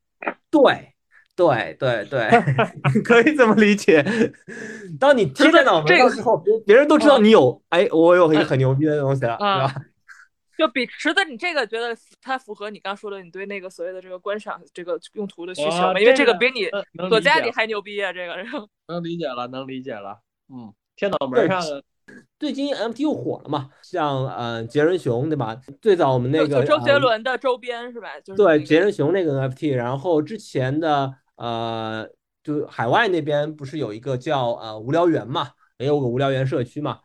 [0.51, 0.95] 对
[1.35, 2.31] 对对对，
[3.03, 4.05] 可以这么理解。
[5.01, 9.75] 当你贴在脑门上之后，别别人都知道你有，哎，我有一个很牛逼的东西了，对吧？
[10.59, 15.99] 就比池子，你这个觉得它符合你刚说的，你对那个所谓的这个观赏这个用途的需求吗？
[16.01, 16.69] 因为这个比你
[17.09, 18.13] 躲家里还牛逼啊！
[18.13, 18.35] 这个
[18.89, 20.21] 能理解了，能理解了。
[20.53, 21.63] 嗯，天脑门上。
[22.39, 23.71] 最近 MT 又火了嘛？
[23.81, 25.59] 像呃杰伦熊对吧？
[25.81, 28.19] 最早我们那个周杰伦的周边是吧？
[28.21, 32.07] 就是对杰伦熊那个 NFT，然后之前的呃
[32.43, 35.51] 就海外那边不是有一个叫呃无聊园嘛？
[35.79, 36.99] 也有个无聊园社区嘛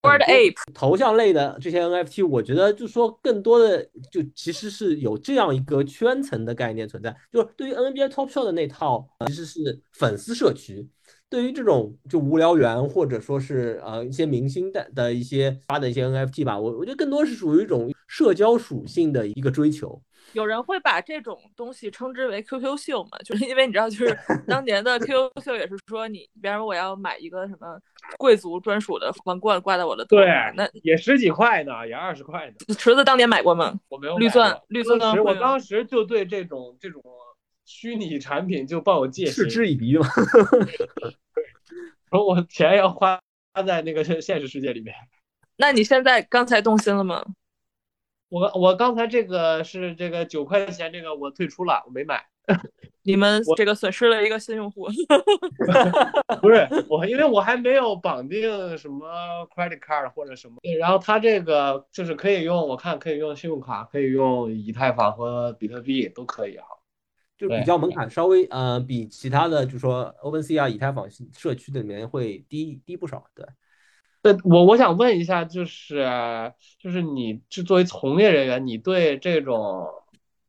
[0.00, 10.88] ？Word Ape 头像类的这些 NFT，我觉得就说更多的就其实是有这样一个圈层的概念存在，就是对于 NBA Top Shot 的那套其实是粉丝社区，
[11.28, 20.00] 对于这种就无聊猿或者说是呃一些明星的的一些发的一些 NFT 吧，我我觉得更多是属于一种社交属性的一个追求。
[20.32, 23.18] 有人会把这种东西称之为 QQ 秀嘛？
[23.24, 27.78] 就是因为你知道，就是当年的 QQ 秀也是说，你比方说我要买一个什么
[28.18, 32.74] 贵族专属的皇冠挂在我的头上，那也十几块呢，也二十块呢。
[32.74, 33.78] 池子当年买过吗？
[33.88, 34.18] 我没有。
[34.18, 37.02] 绿钻，绿钻当时我当时就对这种这种
[37.64, 40.06] 虚拟产品就抱有戒心，嗤之以鼻嘛。
[42.10, 43.20] 说我钱要花
[43.66, 44.94] 在那个现现实世界里面。
[45.56, 47.24] 那你现在刚才动心了吗？
[48.28, 52.22] 我我刚才这个是这个九块钱，这个我退出了，我没买。
[53.02, 54.86] 你们这个损失了一个新用户。
[56.40, 59.06] 不是我，因为我还没有绑定什么
[59.54, 60.56] credit card 或者什么。
[60.78, 66.64] 然后它这个就是可以用，我看可以用信用卡，可以用以太坊和比特币都可以啊。
[67.36, 73.24] 就比较门槛稍微呃比其他的，就说 OpenSea 啊、以太坊社区里面会低低不少。
[73.34, 73.46] 对。
[74.32, 76.04] 对，我我想问一下，就是
[76.78, 79.86] 就是你就作为从业人员，你对这种，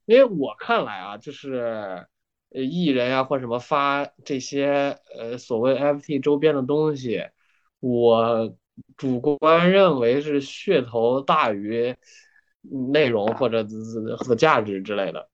[0.06, 2.06] 因为我看来啊，就是
[2.52, 7.24] 呃艺人呀或什么发这些呃所谓 FT 周边的东西，
[7.80, 8.54] 我
[8.98, 11.96] 主观认为是噱头大于
[12.92, 13.66] 内容或者
[14.18, 15.30] 和价值之类的。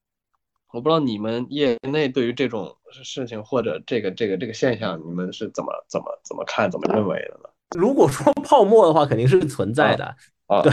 [0.71, 7.49] 我不知道你们业内对于这种事情或者这个这个这个现象，你们是怎么怎么怎么看、怎么认为的呢？
[7.77, 10.15] 如果说泡沫的话，肯定是存在的。
[10.47, 10.71] 啊，对，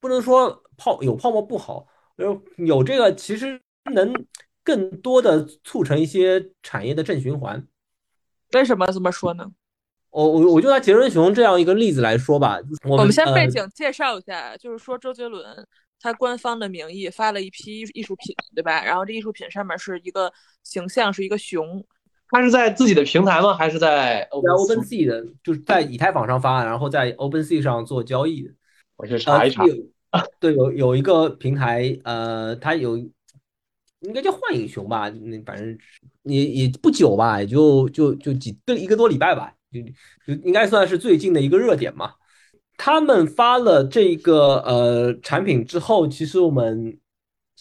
[0.00, 1.86] 不能说泡有泡沫不好，
[2.16, 3.60] 有有这个其实
[3.94, 4.12] 能
[4.64, 7.66] 更多的促成一些产业的正循环。
[8.52, 9.46] 为什么这么说呢？
[10.10, 12.58] 我我我就拿杰伦熊这样一个例子来说吧。
[12.82, 15.66] 我们先背景介绍一下，就是说周杰伦
[15.98, 18.84] 他官方的名义发了一批艺术品，对吧？
[18.84, 20.30] 然后这艺术品上面是一个
[20.64, 21.82] 形象，是一个熊。
[22.32, 23.52] 他是在自己的平台吗？
[23.52, 25.22] 还是在 OpenSea 的？
[25.44, 28.50] 就是在以太坊上发，然后在 OpenSea 上做交易的。
[28.96, 29.64] 我去查一查。
[30.40, 35.10] 对，有有一个平台，呃，它有应该叫幻影熊吧？
[35.10, 35.78] 那反正
[36.22, 39.80] 也也不久吧，也就就就几个一个多礼拜吧，就
[40.34, 42.14] 就应该算是最近的一个热点嘛。
[42.78, 46.98] 他们发了这个呃产品之后，其实我们。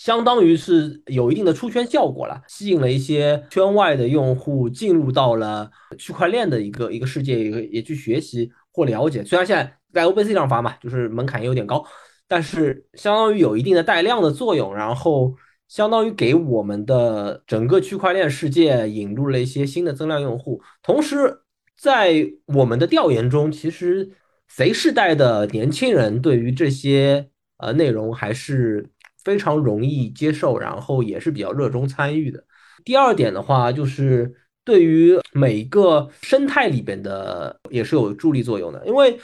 [0.03, 9.23] 相当于是有一定的出圈效果了，吸引了一些圈外的用户进入到了区块链的一个一个世界，也也去学习或了解。
[9.23, 11.85] 虽然现在在 OpenSea 上发嘛，就是门槛也有点高，
[12.27, 15.35] 但是相当于有一定的带量的作用，然后
[15.67, 20.63] 相当于给我们的整个区块链世界引入了一些新的增量用户。
[20.81, 21.41] 同时，
[21.77, 24.09] 在我们的调研中，其实
[24.49, 28.89] Z 世代的年轻人对于这些呃内容还是。
[29.23, 32.43] 非常容易接受，然后也是比较热衷参与的。
[32.84, 38.84] 第二点的话，就是对于每一个生态里边的也是有助力作用的。
[38.88, 39.19] 因为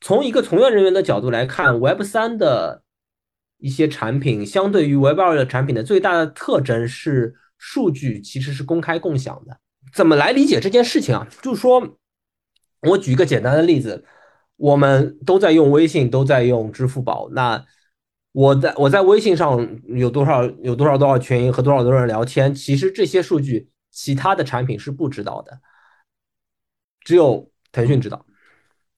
[0.00, 2.82] 从一个从业人员的角度来看，Web 三的
[3.58, 9.58] 一些产品相对于 Web 二的产品的最大的特征是数据其实是公开共享的。
[9.92, 11.28] 怎么来理解这件事情啊？
[11.42, 11.98] 就是说
[12.88, 14.04] 我举一个简单的例子，
[14.56, 17.62] 我们都在用微信，都在用支付宝，那。
[18.32, 25.60] 我在我在微信上有多少有多少多少群和多少多少人聊天，其实这些数据其他的产品是不知道的，
[27.00, 28.24] 只有腾讯知道。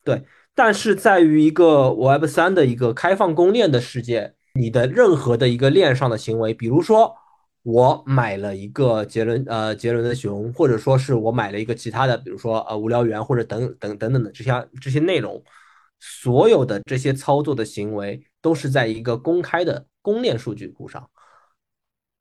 [0.05, 0.23] 对，
[0.55, 7.17] 但是在于一个 Web 三的一个开放公链的世界，你的任何的一个链上的行为，比如说
[7.65, 15.43] 我买了一个杰伦呃杰伦的熊，或者说是我买了一个其他的，比如说呃无聊猿或者等等等等的这些这些内容，
[15.99, 21.09] 所有的这些操作的行为都是在一个公开的公链数据库上。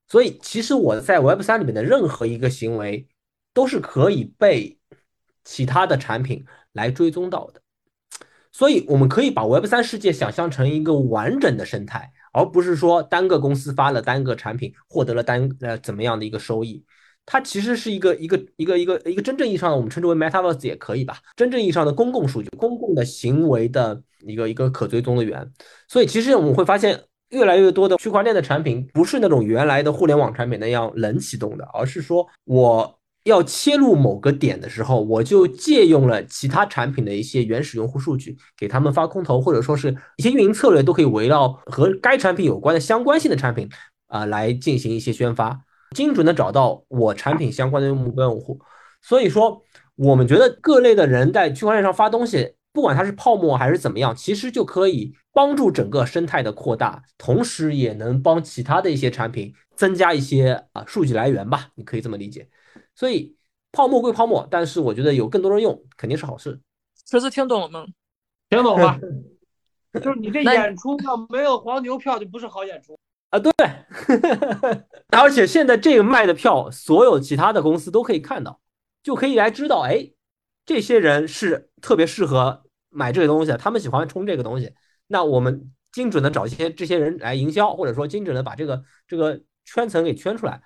[0.07, 3.09] 所以，其实我在 Web 三里面的任何一个行为，
[3.53, 4.79] 都是可以被
[5.43, 7.61] 其他的产品来追踪到的。
[8.53, 16.85] 所以，我们可以把 Web 三世界想象成一个完整的生态，而不是说单个公司发了单个产品，获得了单呃怎么样的一个收益。
[17.25, 25.51] 它其实是一个一个一个一个一个真正意义上的我们称之为 Metaverse 也可以吧，真正意义上的公共数据、公共的行为的一个一个可追踪的源。
[25.87, 26.99] 所以，其实我们会发现。
[27.29, 43.67] 越来越多的区块链的产品不是那种原来的互联网产品那样冷启动的，而是说我要切入某个点的时候，我就借用了其他产品的一些原始用户数据，给他们发空投，或者说是一些运营策略，都可以围绕和该产品有关的相关性的产品
[44.05, 45.59] 啊来进行一些宣发，
[45.93, 48.59] 精准的找到我产品相关的目标用户。
[49.01, 49.61] 所以说，
[49.95, 52.55] 我们觉得各类的人在区块链上发东西。
[52.73, 62.49] 不管它是泡沫还是怎么样，其实就可以帮助整个生态的扩大，同时也能帮其他的一些产品增加一些啊数据来源吧，你可以这么理解。
[62.95, 63.35] 所以
[63.71, 66.59] 泡沫归泡沫，但是我觉得有更多人用肯定是好事。
[67.05, 67.85] 这次听懂了吗？
[68.49, 68.99] 听懂了。
[70.01, 72.97] 就是你这演出要没有黄牛票就不是好演出
[73.33, 73.39] 啊。
[73.39, 73.51] 对，
[75.17, 78.61] 而且现在这个卖的票，所有其他的公司都可以看到，
[79.01, 80.11] 就可以来知道，哎，
[80.65, 82.63] 这些人是特别适合。
[82.95, 84.71] 买这个东西，他们喜欢冲这个东西，
[85.07, 90.61] 那我们精准的找一些这些人来营销，或者说精准的把这个这个圈层给圈出来，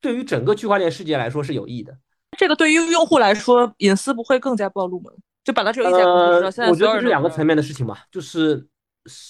[0.00, 1.92] 对于整个区块链世界来说是有益的。
[2.38, 5.10] 这个对于用户来说，隐私不会更加暴露吗？
[5.42, 6.40] 就本来只有一家公司。
[6.52, 8.64] 现在我觉得是两个层面的事情嘛，就是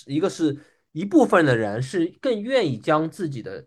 [0.06, 0.54] 一个是
[0.92, 3.66] 一部分的人是更愿意将自己的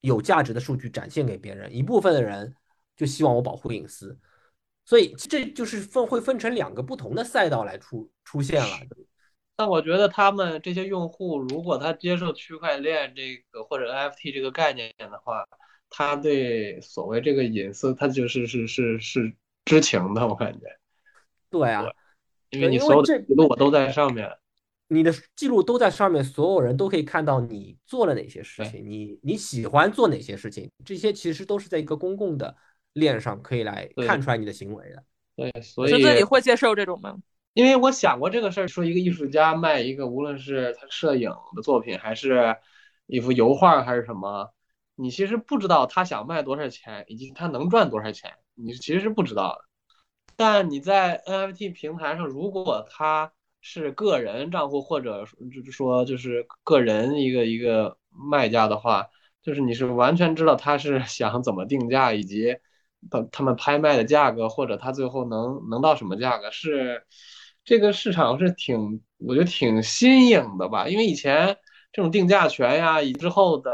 [0.00, 2.54] 有价值的数据展现给别人，一部分的人
[2.96, 4.18] 就希望我保护隐私。
[4.84, 8.78] 所以这就是分会分成两个不同的赛道来出出现了。
[9.56, 15.44] 但我觉得他们这些用户，如果他接受区块链这个或者 NFT 这个概念的话，
[15.88, 20.26] 他对所谓这个隐私，他就是是是是知情的。
[20.26, 20.66] 我感觉。
[21.48, 21.86] 对啊，
[22.50, 24.30] 因为你所有的记录我都在上面，
[24.88, 32.56] 你的记录都在上面，所有人都可以看到你做了哪些事情，你你喜欢做哪些事情，这些其实都是在一个公共的。
[32.96, 35.04] 链上可以来看出来你的行为的，
[35.36, 37.14] 对，所以你会接受这种吗？
[37.52, 42.56] 因为我想过这个事儿，说一个艺术家卖一个，无论是他摄影的作品，还是
[43.04, 44.50] 一幅油画，还是什么，
[44.94, 49.64] 你其实不知道他想卖多少钱，以及他能赚多少钱，你其实是不知道的。
[50.34, 53.30] 但你在 NFT 平台上，如果他
[53.66, 59.06] 是个人账户，或者就是说就是个人一个一个卖家的话，
[59.42, 62.56] 就是你是完全知道他是 想怎么定价，以及。
[63.10, 67.04] 他他们拍卖的价格，或者他最后能能到什么价格，是
[67.64, 70.88] 这个市场是挺，我觉得挺新颖的吧。
[70.88, 71.56] 因为以前
[71.92, 73.70] 这种定价权呀，以之后的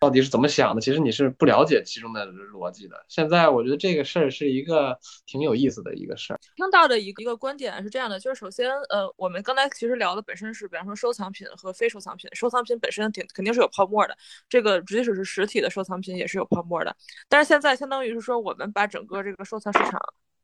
[0.00, 3.04] 到底是怎么想的，其实你是不了解其中的逻辑的。
[3.06, 6.40] 现在我觉得这个事儿是一个挺有意思的一个事儿。
[6.56, 14.16] 听到的一个一个观点是这样的，就是首先，呃，我们刚才其实聊的本身是，比方说收藏品和非收藏品，收藏品本身挺肯定是有泡沫的，
[14.48, 16.96] 这个即使是实体的收藏品也是有泡沫的。
[17.28, 20.00] 但是现在相当于是说，我们把整个这个收藏市场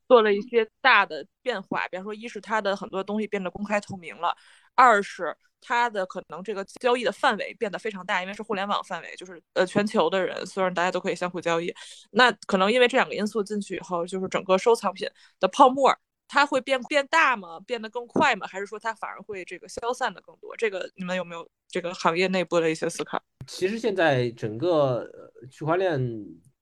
[0.07, 4.35] 做了一些大的变化，比方说，一是它的很多东西变得公开透明了，
[4.77, 5.35] 二是。
[5.59, 11.73] 它的可能这个交易的范围变得非常大，因为是互联网范围，就是呃全球的人，所有人大家都可以相互交易。
[12.11, 15.09] 那可能因为这两个因素进去以后，就是整个收藏品
[15.39, 15.93] 的泡沫，
[16.27, 17.59] 它会变变大吗？
[17.65, 18.47] 变得更快吗？
[18.47, 20.55] 还是说它反而会这个消散的更多？
[20.55, 23.21] 这个你们有没有这个行业内部的一些思考？
[23.47, 25.09] 其实现在整个
[25.51, 25.99] 区块链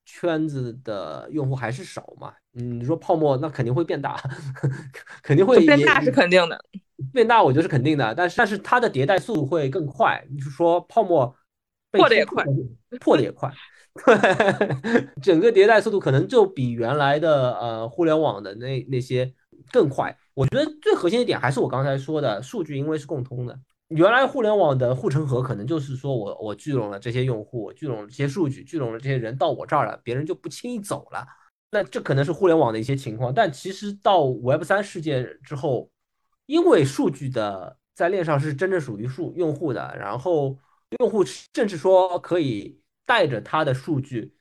[0.05, 4.19] 圈子的用户还是少嘛，嗯，你说泡沫那肯定会变大，
[5.21, 6.63] 肯定会变大是肯定的。
[7.15, 10.23] 变大我觉得是肯定的，但是但是它的迭代速度会更快。
[10.37, 11.33] 就是说泡沫
[11.91, 12.45] 破的也快，
[12.99, 13.51] 破的也快，
[15.23, 19.33] 整个迭代速度可能就比原来的呃互联网的那那些
[19.71, 20.15] 更快。
[20.33, 23.57] 我觉得最核心的点还是我刚才说的，数据因为是共通的。
[23.87, 31.25] 原来互联网的护城河可能就是说我我聚拢了这些用户，聚拢了这些数据，聚拢了这些人到我这儿了，别人就不轻易走了。
[31.71, 35.89] 那这可能是互联网的一些情况，但其实到 Web 三世界之后。
[36.45, 40.57] 因为数据的在链上是真正属于数用户的，然后
[40.99, 44.33] 用户甚至说可以带着他的数据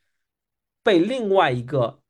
[0.82, 2.00] 被另外一个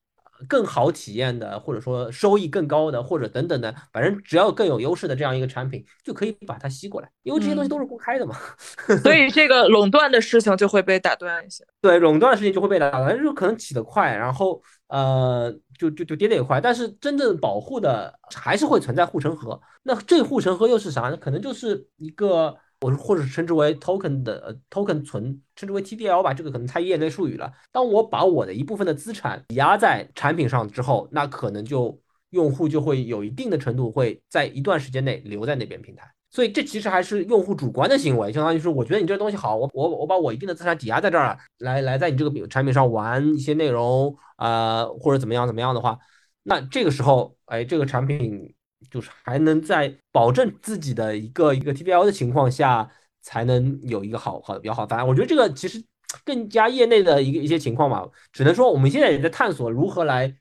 [0.48, 8.36] 更好体验的，或者说收益更高的，或者等等的，反正只要更有优势的这样一个产品，就可以把它吸过来，因为这些东西都是公开的嘛。
[9.02, 11.64] 所以这个垄断的事情就会被打断一些。
[11.80, 14.60] 对，垄断的事情就会被打断，就可能起得快，然后
[14.94, 16.60] 呃，就就就跌得也快。
[16.60, 19.60] 但是真正保护的还是会存在护城河。
[19.82, 21.16] 那这护城河又是啥呢？
[21.16, 22.56] 可能就是一个。
[22.80, 27.50] 我或者称之为 token 的 token 存，称之为 TDL 吧，这个可能太业内术语了。
[27.72, 31.98] 当我把我的一部分的资产抵押在产品上之后，那可能就
[32.30, 36.12] 用户就会有一定的程度会在一段时间内留在那边平台。
[36.34, 45.96] 所以这其实还是用户主观的行为，相当于是我觉得你这东西好，我我我把我一定的资产抵押在这儿，来来在你这个产品上玩一些内容啊，或者怎么样怎么样的话，
[46.42, 48.54] 那这个时候，哎，这个产品。
[48.90, 52.88] 就是还能在保证自己的一个一个 TBL 的情况下，
[53.22, 55.08] 才能有一个好好的比较好发展。
[55.08, 55.82] 我觉得这个其实
[56.22, 60.32] 更加业内的一个一些情况嘛，只能说我们现在也在探索如何来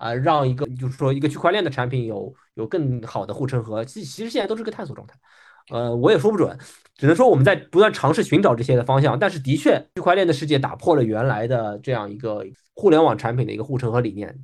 [0.00, 3.84] 啊让一个就是说一个区块链的产品有有更好的护城河。
[3.84, 5.14] 其其实现在都是个探索状态，
[5.70, 6.58] 呃，我也说不准，
[6.96, 9.18] 只能说我们在不断尝试寻找这些的方向。
[9.18, 12.42] 但是的确，区块链的世界打破了原来的这样一个
[12.74, 14.34] 互联网产品的一个护城河理念。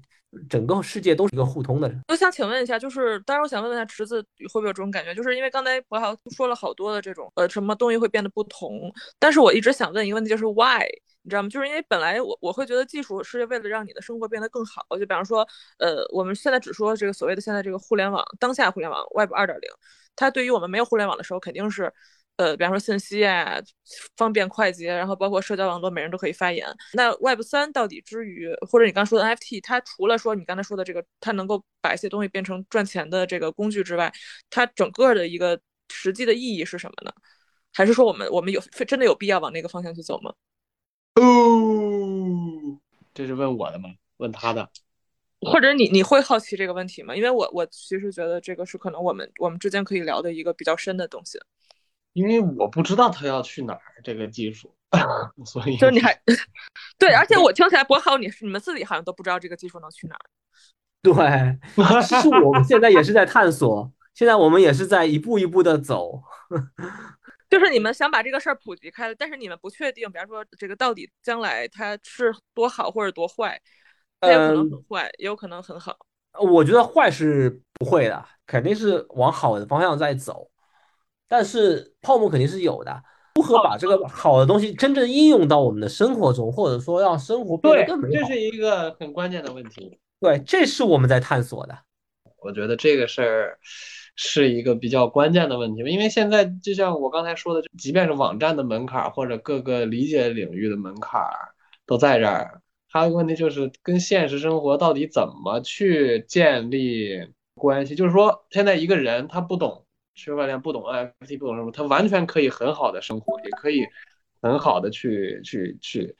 [0.50, 1.90] 整个世界都是一个互通的。
[2.08, 4.20] 我想请问一下，就是当然我想问一下池子
[4.52, 10.84] 会不会有这种感觉，就是因为刚才博豪说了好多的这种呃什么东西会变得不同，但是我一直想问一个问题，就是 why，
[11.26, 11.48] 你知道吗？
[11.48, 15.46] 就是因为本来我我会觉得技术是为了让你的生活变得更好，就比方说
[15.78, 19.68] 呃我们现在只说这个所谓的现在这个互联网当下互联网 Web 二点零，
[20.14, 21.92] 它对于我们没有互联网的时候肯定是。
[22.38, 23.58] 呃，比方说信息啊，
[24.14, 26.68] 方便快捷，然后包括社交网络，每人都可以发言。
[26.92, 34.12] 那 Web 三到底之于，或者你刚说的 NFT，它除了说你刚才说的这个，它能够把一些东西变成赚钱的这个工具之外，
[34.50, 35.58] 它整个的一个
[35.88, 37.10] 实际的意义是什么呢？
[37.72, 40.30] 还是说我们我们有真的有必要往那个方向去走吗？
[41.16, 42.78] 哦，
[43.14, 43.90] 这是问我的吗？
[44.18, 44.68] 问他的？
[45.40, 47.14] 或者你你会好奇这个问题吗？
[47.14, 51.38] 因为我我其实觉得这个是可能我们我们之间可以聊的一个比较深的东西。
[52.14, 54.74] 因为我不知道他要去哪儿，这个技术，
[55.44, 56.18] 所以就是你还
[56.98, 60.24] 对，而且我听起来博好，你是你们自己好像都不知道这个技术能去哪儿。
[61.04, 61.14] 对，
[62.02, 66.22] 其实我们现在也是在探索，现在我们也是在一步一步的走。
[67.48, 73.60] 就是你们想把这个事儿普及开，但是你们不确定，比方说这个到底将来它是多好或者多坏，
[74.20, 75.96] 它有可能很坏，也有可能很好。
[76.38, 80.50] 我觉得坏是不会的，肯定是往好的方向在走。
[81.28, 83.02] 但是泡沫肯定是有的，
[83.36, 89.98] 如何把这个好的东西真正应用到我们的生活中，或者说让生活变得更美好，这是一个很关键的问题。
[90.20, 91.78] 对，这是我们在探索的。
[92.38, 93.58] 我觉得这个事儿
[94.16, 101.22] 是一个比较关键的问题，因为现在就像我刚才说的，即便是网站的门槛或者各个理解领域的门槛
[101.86, 107.94] 都在这儿，还有一个问题就是跟现实生活到底怎么去建立关系？
[107.94, 109.84] 就是说，现在一个人他不懂。
[110.18, 113.86] 区块链不懂 NFT 不懂什么，他完全可以很好的生活，也可以
[114.40, 116.16] 很好的去去去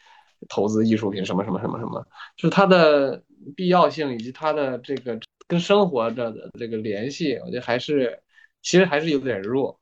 [0.51, 3.23] 投资艺术品什么什么什么什么，就是它的
[3.57, 5.19] 必要性以及它的这个
[5.49, 8.21] 跟生活的这个联系，我觉得还是
[8.63, 9.79] 其实还是有点弱。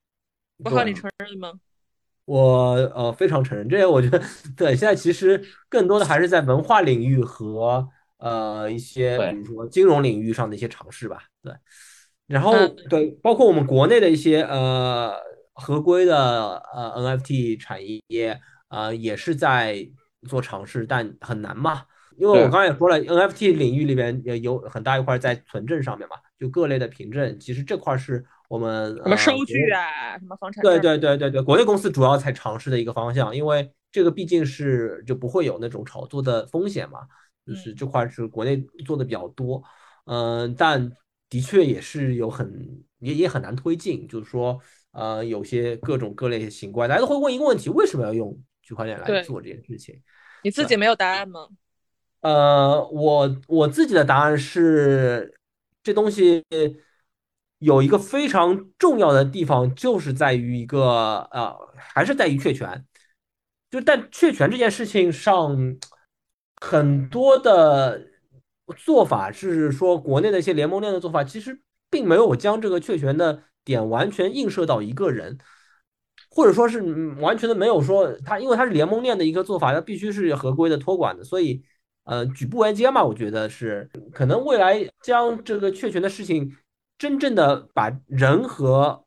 [0.58, 1.52] 我靠，你承认吗？
[2.26, 4.22] 我呃非常承认，这些我觉得
[4.56, 4.68] 对。
[4.76, 7.88] 现在其实更多的还是在文化领域和
[8.18, 11.52] 呃一些比如说金融领域上的一些尝试吧，对。
[12.26, 15.14] 然后对，包括我们国内的一些呃
[15.52, 19.86] 合规的呃 NFT 产业啊，也是在
[20.26, 21.84] 做尝试，但很难嘛。
[22.18, 27.38] 因为我刚才也说了，NFT 领域里边也有很大一块在存证上面嘛，就各类的凭证。
[27.38, 37.00] 其实这块是我们什么收据啊，什么房产对对对对对，国内公司主要才尝试的一个方向，因为这个毕竟是就不会有那种炒作的风险嘛，
[37.46, 39.62] 就是这块是国内做的比较多，
[40.06, 40.92] 嗯，但。
[41.30, 44.56] 的确也是有很也也很难推进，就是说，
[44.92, 50.00] 呃，有些各种各类型怪，大家都会问一个问题：为什么要用区块链来做这件事情？
[50.44, 51.48] 你自己没有答案吗？
[52.24, 55.38] 呃，我我自己的答案是，
[55.82, 56.42] 这东西
[57.58, 62.86] 有一个非常重要的地方，就是在于一个呃，还是在于确权。
[63.70, 65.76] 就但确权这件事情上，
[66.56, 68.08] 很多的。
[68.78, 71.60] 做法是说，国内的一些联盟链的做法，其实
[71.90, 75.36] 并没有将这个确权的点完全映射到一个人，
[76.30, 76.80] 或者说是
[77.20, 81.62] 完全的没有说它，因为它是联盟链的一个做法，它必须是合规的托管的，所以
[82.04, 83.02] 呃举步维艰嘛。
[83.02, 86.56] 我觉得是可能未来将这个确权的事情
[86.96, 89.04] 真正的把人和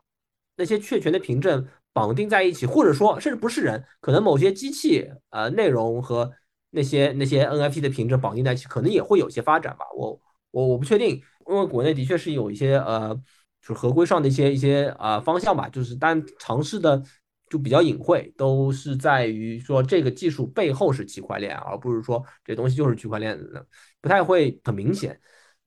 [0.55, 6.31] 那些确权的凭证绑定在一起，或者说甚至不是人，可能某些机器呃内容和
[6.71, 9.85] 那些那些 NFT 的凭证绑定在一起，可能也会有一些发展吧。
[9.95, 10.19] 我
[10.51, 13.15] 我我不确定，因为国内的确是有一些呃，
[13.61, 17.01] 就是合规上的一些一些啊方向吧，就是但尝试的
[17.49, 23.65] 就比较隐晦，都是在于说这个技术背后是区块链，而不是说这东西就是区块链的，
[24.01, 25.19] 不太会很明显。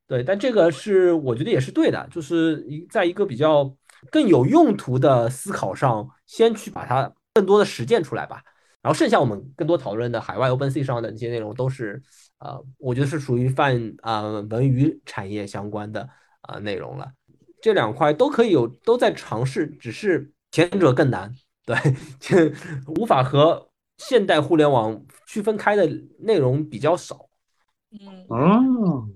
[0.07, 3.74] 对，但这个是我觉得也是对的，就是一在一个比较
[4.11, 8.43] 更有用途的思考上，先去把它更多的实践出来吧。
[8.83, 12.03] 然后剩下我们更多讨论的海外 OpenSea 上的那些内容，都是
[12.39, 16.09] 呃，我觉得是属于泛啊文娱产业相关的
[16.41, 17.12] 啊内容了。
[17.62, 21.31] 这两块都可以有，都在尝试，只是前者更难，
[21.65, 21.77] 对，
[22.99, 25.87] 无法和现代互联网区分开的
[26.19, 27.29] 内容比较少。
[27.91, 29.09] 嗯哦。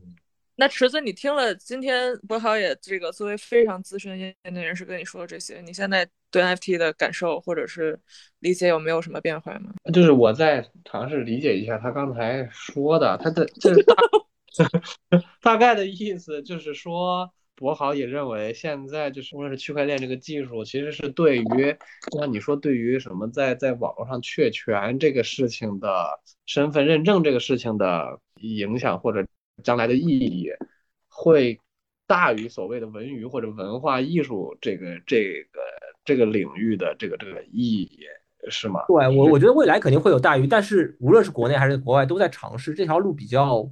[0.57, 7.99] 那池子，你听了今天博豪也这个作为非常资深业内人士跟你说的这些，你现在对 NFT 的感受或者是
[8.39, 9.75] 理解有没有什么变化吗？
[9.93, 13.97] 就是我在尝试理解一下他刚才说的，他的这大
[15.43, 21.77] 大概的意思就是说，博豪也认为现在就是无论是区块链这个技术，其实是对于
[22.11, 29.25] 就像你说对于什么在在网络上确权这个事情的身份认证这个事情的影响或者。
[29.63, 30.49] 将来的意义
[31.09, 31.61] 会
[32.09, 35.61] 大于所谓的文娱或者文化艺术这个这个
[36.05, 38.01] 这个领域的这个这个意义
[38.51, 38.81] 是吗？
[38.89, 43.71] 对我我觉得未来肯定会有大于，但是无论是国内还是国外都在尝试这条路比较，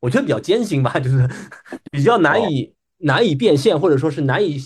[0.00, 1.24] 我觉得比较艰辛吧，就是
[1.92, 4.58] 比较难以难以变现，或者说是难以。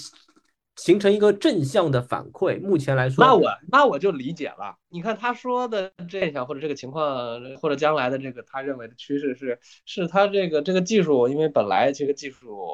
[0.76, 2.60] 形成一个正向的反馈。
[2.60, 4.76] 目前来说，那我那我就理解了。
[4.88, 9.56] 你看他说的这项或者这个情况，或者将来的这个他认为的趋势是，
[9.86, 12.72] 是他这个这个技术，因为本来这个技术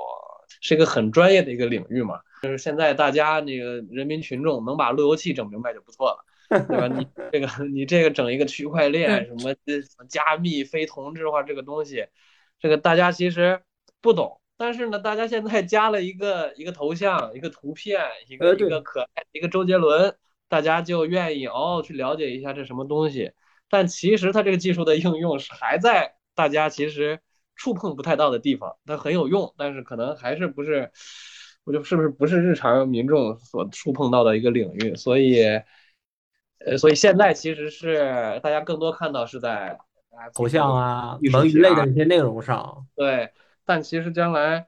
[0.63, 2.19] 是一个很专业的一个领域嘛。
[2.43, 6.25] 就是现在大家那个人民群众能把路由器整明白就不错了，
[6.69, 6.89] 对吧？
[6.89, 9.55] 你这个你这个整一个区块链什么
[10.09, 12.07] 加密非同质化这个东西，
[12.59, 13.61] 这个大家其实
[14.01, 14.41] 不懂。
[14.61, 17.99] 但是呢，大家现在加了一个一个头像、一个图片、
[18.29, 20.15] 一个一个可爱一个周杰伦，
[20.51, 23.33] 大家就愿意哦去了解一下这什么东西。
[23.71, 27.21] 但其实它这个技术的应用是还在大家其实
[27.57, 30.91] 触碰不太到的地方，它很有用，但是可能还是不是，
[31.65, 34.95] 我就是不是不是日常民众所触碰到的一个领域。
[34.95, 35.43] 所以，
[36.67, 39.79] 呃，所以现在其实是大家更多看到是在
[40.35, 43.31] 头像啊、文娱类的一些内容上，对。
[43.71, 44.67] 但其实将来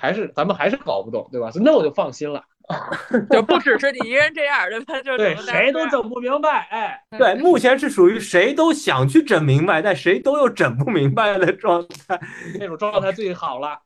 [0.00, 1.50] 还是咱们还是搞不懂，对吧？
[1.56, 2.40] 那我就放心了，
[3.30, 5.02] 就不只是你一人这样，对吧？
[5.02, 12.20] 就对，谁都整不明白，哎，对，目前是属于谁都想去整明白，但谁都又整不明白的状态，
[12.60, 13.76] 那种状态最好了。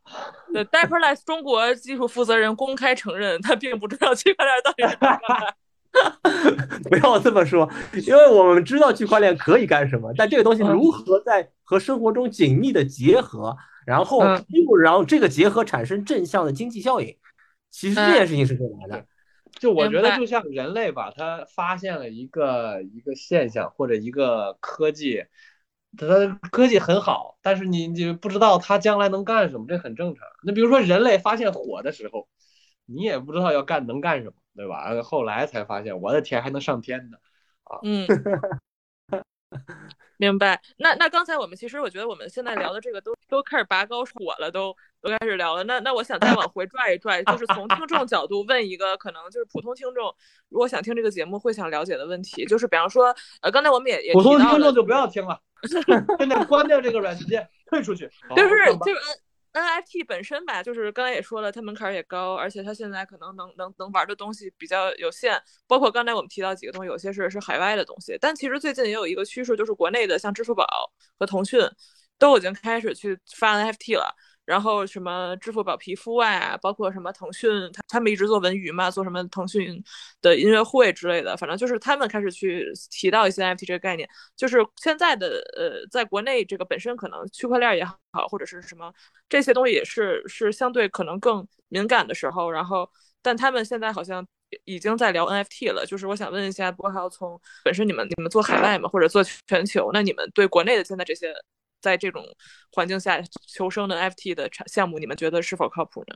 [0.52, 5.36] 对 d a p e r l e s s 中国技术负责人公开承认，他并不知道区块链到底是干嘛。
[6.90, 7.66] 不要这么说，
[8.06, 13.56] 因为我们知道区块链可以干什么，但这个东西如何在和生活中紧密的结合？
[13.84, 14.20] 然后，
[14.82, 17.16] 然后这个结合产生正向的经济效应，
[17.70, 19.06] 其实这件事情是最难的。
[19.58, 25.24] 就我觉得，就像人类吧，他发现了一个一个现象或者一个科技，
[25.96, 30.24] 它科技很好，但是你你不知道它将来能干什么，这很正常。
[30.42, 32.28] 那比如说人类发现火的时候，
[32.86, 35.02] 你也不知道要干能干什么，对吧？
[35.02, 37.18] 后来才发现，我的天，还能上天呢！
[37.64, 38.06] 啊，嗯。
[40.18, 45.64] 明白，那那刚才我们其实我觉得我们现在聊的这个都都开始拔高火了，都都开始聊了。
[45.64, 50.14] 那那我想再往回拽一拽，就是从听众角度问一个可能就是普通听众
[50.48, 55.40] 如果想听这个节目会想了解的问题，就是比方说呃刚才我们也也普通听众就不要听了，
[56.18, 58.08] 现在关掉这个软件，退出去。
[58.36, 59.00] 就是就是。
[59.52, 65.40] NFT 本身吧，就是刚才也说了，它门槛也高，而且它现在可能能能能玩的东西比较有限。
[65.66, 68.16] 包括刚才我们提到几个东西，有些是是海外的东西。
[68.20, 70.66] 但其实最近也有一个趋势，就是国内的像支付宝
[71.18, 71.60] 和腾讯
[72.18, 74.14] 都已经开始去发 NFT 了。
[74.44, 79.82] 然后什么支付宝皮肤啊，包括什么腾讯，他他们一直做文娱嘛，做什么腾讯
[80.20, 84.08] 的音乐会之类的，反正就是他们开始去提到一些 NFT 这个概念。
[84.36, 88.92] 就是现在的呃，在国内这个本身可能区块链也好，或者是什么
[89.28, 92.50] 这些东西也是是相对可能更敏感的时候。
[92.50, 92.90] 然后，
[93.22, 94.26] 但他们现在好像
[94.64, 95.86] 已经在聊 NFT 了。
[95.86, 101.32] 就是我想问一下，不过还要从本身你们你们做海外嘛，或者做全球，那你们对国内的现在这些？
[101.82, 102.24] 在这种
[102.70, 106.14] 环境下求生的 FT 的项目，你们觉得是否靠谱呢？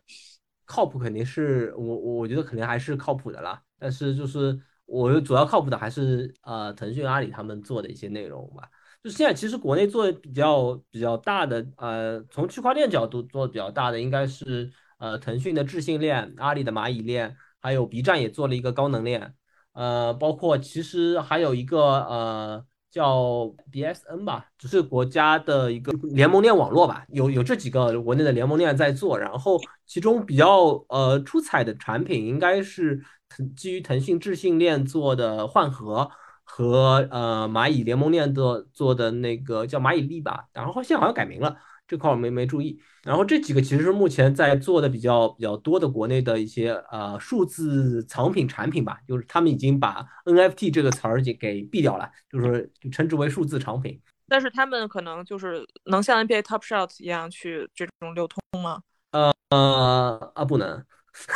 [0.64, 3.60] 靠谱肯定是我，我觉得肯定还是靠谱的啦。
[3.78, 8.62] 但是就是我主要靠谱的还是呃腾讯、阿里他们做的一些内容吧。
[9.02, 19.34] 就现在其实国内做的比较比较大的，呃，从区块链角度做的比较大的，应该是呃腾讯的智信链、阿里的蚂蚁链，还有 B 站也做了一个高能链，
[19.72, 22.66] 呃，包括其实还有一个呃。
[22.90, 36.10] 叫 BSN 吧，只是国家的一个联盟链网络吧，有有这几个国内的联盟链在做，然后其中比较呃出彩的产品应该是腾基于腾讯智信链做的换核
[36.42, 41.56] 和呃蚂蚁联盟链的做的那个叫蚂蚁力吧，然后现在好像改名了，
[41.86, 42.80] 这块我没没注意。
[43.02, 54.00] 然后这几个其实是目前在做的比较比较多的国内的一些呃数字藏品产品吧，就是他们已经把 NFT 这个词儿给给毙掉了，就是就称之为数字藏品。
[54.28, 58.80] 但是他们可能就是能像 NBA Top Shot 一样去这种流通吗？
[59.12, 60.84] 呃呃啊不能，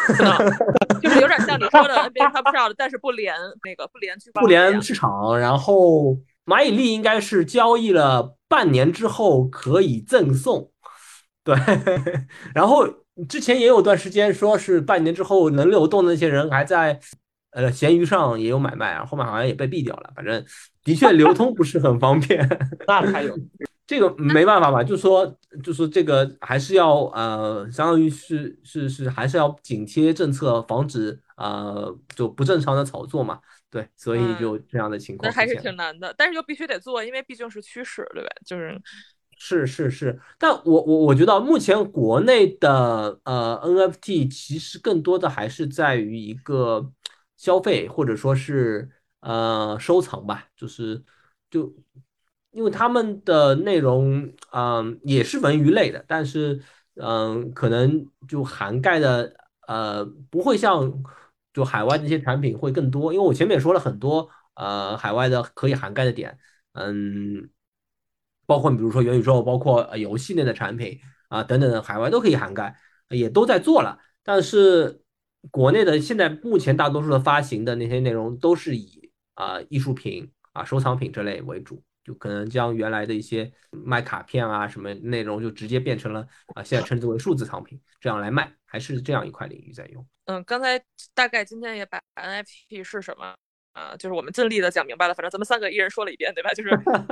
[0.09, 0.36] 不能，
[1.01, 3.32] 就是有点像你说的 NBA Top Shot，但是不连
[3.62, 5.38] 那个不连去不连市场。
[5.38, 10.70] 然后蚂蚁力应该是交易了半年之后可以赠送。
[11.45, 11.55] 对，
[12.55, 12.86] 然后
[13.28, 17.01] 之前也有段时间说是半年之后能流动的那些人还在，
[17.53, 20.11] 呃，闲鱼上也有买卖啊，后面好像也被毙掉了。
[20.14, 20.45] 反正
[20.84, 22.47] 的确流通不是很方便。
[22.86, 23.34] 那还有
[23.86, 24.84] 这个没办法吧？
[24.84, 25.34] 就说
[25.64, 33.38] 就说这个还是要呃，相当于是是是还是要紧贴政策，防止呃就不正常的炒作嘛。
[33.71, 35.31] 对，所以就这样的情况。
[35.31, 38.29] 那还是挺难的，但是又必须得做，因为毕竟是趋势，对吧？
[38.45, 38.81] 就是。
[39.43, 46.93] 是是是，但我我我觉得目前国内的呃 NFT 其实更多的还是在于一个
[47.39, 48.91] 消费或者说是
[49.21, 51.03] 呃收藏吧，就是
[51.49, 51.75] 就
[52.51, 56.61] 因为他们的内容嗯也是文娱类的，但是
[56.97, 59.35] 嗯可能就涵盖的
[59.66, 61.03] 呃不会像
[61.53, 66.38] 就海外那些产品会更多，因为我前面也说了很多呃海外的可以涵盖的点，
[66.72, 67.51] 嗯。
[68.46, 70.98] 包括比如说元宇宙，包括游戏类的产品
[71.28, 72.74] 啊等等，海外都可以涵盖，
[73.09, 74.01] 也都在做了。
[74.24, 75.03] 但是
[75.53, 86.26] 国内的现在目前大多数的发行的那些内容都是以啊艺术品啊收藏品这类为主，就可能将原来的一些卖卡片啊什么内容就直接变成了
[86.57, 90.07] 啊现在称之为数字藏品这样来卖，还是这样一块领域在用。
[90.27, 90.81] 嗯，刚才
[91.12, 93.35] 大概今天也把 NFT 是什么
[93.73, 96.51] 啊，就是我们尽力的讲明白了，反正咱们三个一人说了一遍，对吧？
[96.55, 96.71] 就是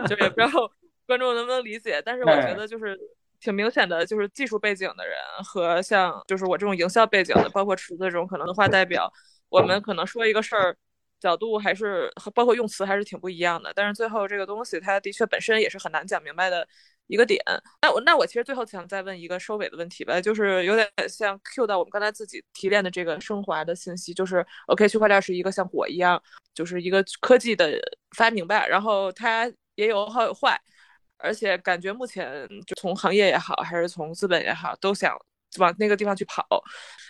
[0.09, 0.73] 就也不知道。
[1.09, 2.03] 观众能不能理解？
[2.05, 2.95] 但是我觉得就是
[3.41, 9.11] 挺明显的，就是技术背景的人和像就是我这种营销背景的，包括池子这种可能的话代表，
[9.49, 10.77] 我们可能说一个事儿
[11.19, 13.73] 角度还是包括用词还是挺不一样的。
[13.75, 16.69] 但是最后这个东西它的确本身也是很难讲明白的
[17.09, 17.43] 一个点。
[17.83, 26.23] 那我那我其实最后想再问一个收尾的问题吧，就是有点像 Q 到我们刚才自己提炼的这个升华的信息，就是 OK 区块链是一个像火一样，
[26.55, 27.79] 就是一个科技的
[28.17, 30.61] 发明吧，然后它也有好有坏。
[31.21, 35.19] 而且感觉目前就从行业也好，还是从资本也好，都想
[35.59, 36.45] 往那个地方去跑。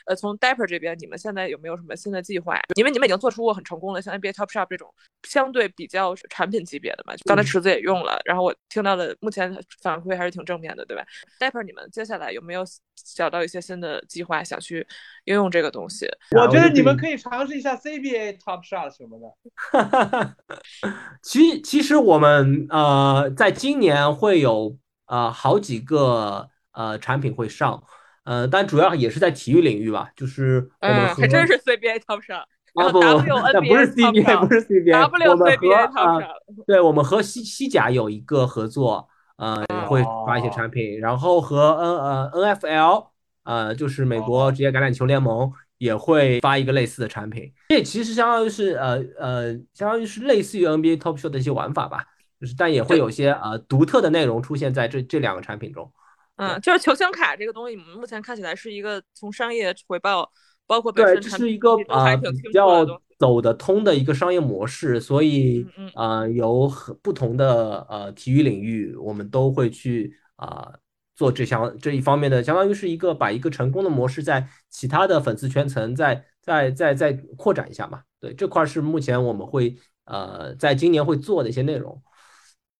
[0.07, 2.59] 呃，从 Dapper 这边，你们现在有没有什么新的计划？
[2.76, 4.89] 因为你们已经做出过很成功的，像 NBA Top Shop 这种
[5.24, 7.12] 相对比较产品级别的嘛。
[7.26, 11.05] 刚才池子也用了，然后我听到的目前反馈还是挺正面的，对吧
[11.39, 12.64] ？Dapper，你们接下来有没有
[12.95, 14.86] 想到一些新的计划，想去
[15.24, 16.09] 应用这个东西？
[16.34, 20.36] 我觉得你们可以尝试一下 CBA Top Shop 什么的。
[21.22, 27.82] 其其实我们呃，在今年会有呃好几个呃产品会上。
[28.28, 36.18] 呃，但主要也是在体育领域吧，就是我们还真是 CBA Top Shot 啊不，那 不是 CBA，不是 CBA，我们和啊，
[36.66, 39.08] 对，我们和西西甲有一个合作，
[39.38, 43.06] 呃，会发一些产品，然后和 N 呃 NFL，
[43.44, 52.04] 呃，就是美国职业橄榄球联盟也会发一个类似的产品，这其实相当于是呃呃，相当于是类似于 NBA Top Shot 的一些玩法吧，
[52.38, 55.90] 就是但也会有些呃独特的内容出现在这这两个产品中。
[56.39, 60.30] 嗯，就是球星卡这个东西，目前看起来是一个从商业回报，
[60.68, 62.86] 包括对，这是一个啊比较
[63.18, 70.72] 走得通的一个商业模式，所以啊有很不同的呃体育领域，我们都会去啊
[71.16, 78.03] 做这项这一方面的，相当于是一个把一个成功的模式在其他的粉丝圈层再再再再扩展一下嘛。
[78.20, 82.01] 对，这块是目前我们会呃在今年会做的一些内容。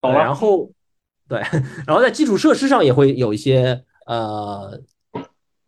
[0.01, 0.71] 然后。
[1.29, 1.39] 对，
[1.85, 4.81] 然后在基础设施上也会有一些呃，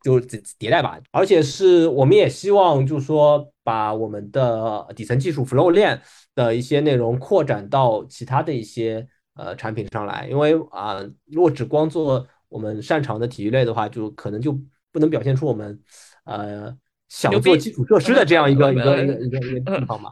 [0.03, 6.01] 就迭代吧，而且是我们也希望，就是说把我们的底层技术 Flow 链
[6.33, 14.59] 的一些内容扩展到其他的一些呃产品上来，因为啊，如果只光做我们擅长的体育类的话，就可能就
[14.91, 15.79] 不能表现出我们
[16.25, 16.75] 呃
[17.07, 20.11] 想做基础设施的这样一个一个一个一个一个地方嘛。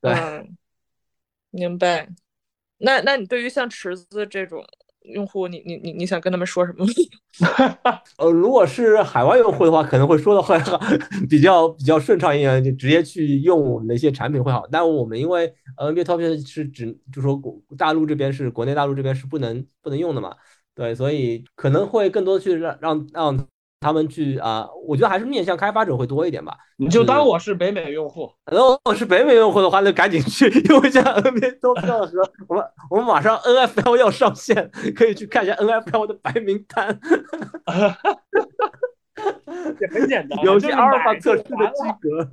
[0.00, 0.12] 对，
[1.52, 2.08] 明白。
[2.78, 4.60] 那那你对于像池子这种？
[5.08, 6.86] 用户，你你你你想跟他们说什么？
[8.18, 10.58] 呃，如果是海外用户的话，可能会说的会
[11.28, 14.66] 比较比较顺畅一点，就直接去用我们的一些产品会好。
[14.70, 20.34] 但我们因为 NBA Top 是只就说国大陆这边是国内大陆这边是不能不能用的嘛，
[20.74, 23.48] 对，所以可能会更多去让让让。
[23.80, 26.56] 他们去啊，我觉得还是面向开发者会多一点吧。
[26.76, 32.30] 你就当我是北美用户，如果我是北美用户的话，那赶紧去用一下 NBA Top Shot。
[32.48, 36.98] 我们我们马上 NFL 要上线，可以去看一下 NFL 的白名单。
[39.80, 42.28] 也很简单，有些阿尔法测试的及格。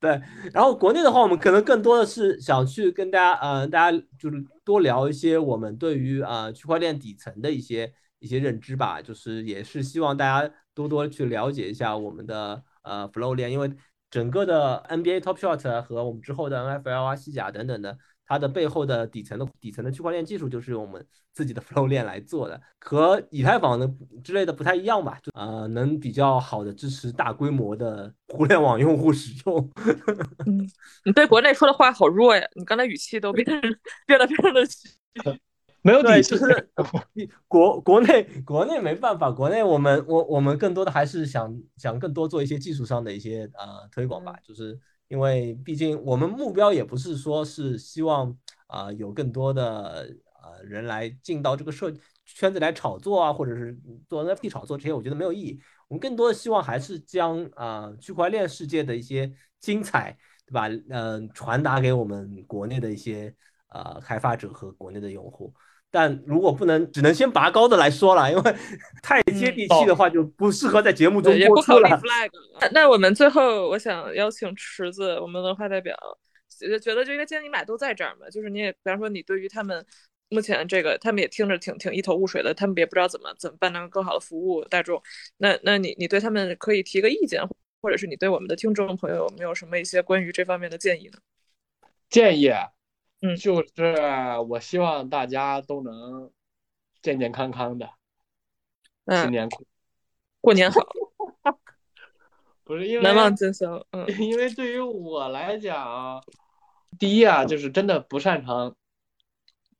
[0.00, 0.20] 对，
[0.52, 7.92] 然后国内的话，我们可能更多的是想去跟大家，呃，大家就是多聊一些我们对于啊区块链底层的一些。
[8.20, 13.70] 一些认知吧，就是也是希望大家多多去了解一下我们的呃 Flow 链，因为
[14.10, 23.88] 整个的 NBA Top Shot 和我们之后的 NFL 啊、西甲等等的，它的背后的底层的底层的区块链技术就是用我们自己的 Flow 链来做的，和以太坊的
[24.24, 29.70] 之类的不太一样吧，就呃能比较好的支持大规模的 互联网用户使用。
[30.46, 30.68] 嗯，
[31.04, 33.46] 你对国内说的话好弱呀，你刚才语气都变
[34.06, 34.60] 变得非常的。
[35.82, 36.70] 没有底气，就是
[37.48, 44.78] 国国内国内没办法，国内我们我我们更多的还是想想更多做一些技术上的一些呃推广吧，就是
[45.08, 50.08] 因为毕竟我们目标也不是说是希望啊有更多的
[50.42, 51.92] 呃人来进到这个社
[52.24, 53.76] 圈子来炒作啊，或者是
[54.06, 55.60] 做 NFT 炒作这些，我觉得没有意义。
[55.88, 60.16] 我们更多的希望还是将啊区块链世界的一些精彩，
[60.46, 60.68] 对吧？
[60.90, 63.34] 嗯，传达给我们国内的一些
[63.70, 65.52] 呃开发者和国内的用户。
[65.90, 68.54] 但如果不能，只能先拔高的来说了， 因为
[69.02, 72.00] 太接地气的话就不适合在节目中播出了。
[72.60, 75.96] 那那我们最后，我想邀请池子，我们文化代表，
[76.80, 79.84] 觉得就因为今天你们俩都在这儿嘛，就是你也，比方说你对于他们
[80.28, 85.02] 目前这个，他们也听着挺挺一头雾水的，他们也不知道怎么怎么办能更好的服务大众。
[85.38, 87.42] 那那你你对他们可以提个意见，
[87.82, 91.18] 或者是你对我们的听众朋友有没有什么一些关于这方面的建议呢？
[92.08, 92.52] 建议。
[93.22, 93.94] 嗯，就是
[94.48, 96.30] 我希望大家都能
[97.02, 97.90] 健健康康的，
[99.04, 99.62] 嗯新年过
[100.40, 100.80] 过年好，
[102.64, 103.84] 不是因为难忘今宵。
[103.90, 106.24] 嗯， 因为对于我来讲，
[106.98, 108.74] 第一啊，就是真的不擅长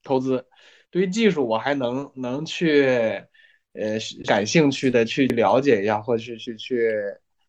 [0.03, 0.47] 投资，
[0.91, 2.85] 对于技术我还能能去
[3.73, 6.93] 呃感兴趣的去了解一下，或者去去去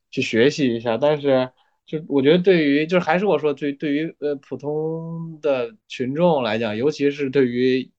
[0.09, 1.51] 去学习一下，但是。
[1.85, 7.91] 就我觉得，对于就是还是我说，对对于呃普通的群众来讲，尤其是对于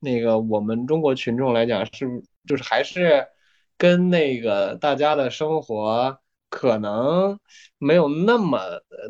[0.00, 2.06] 那个我们中国群众来讲，是
[2.46, 3.26] 就是还是
[3.76, 6.18] 跟那个大家的生活
[6.48, 7.38] 可能
[7.76, 8.60] 没有那么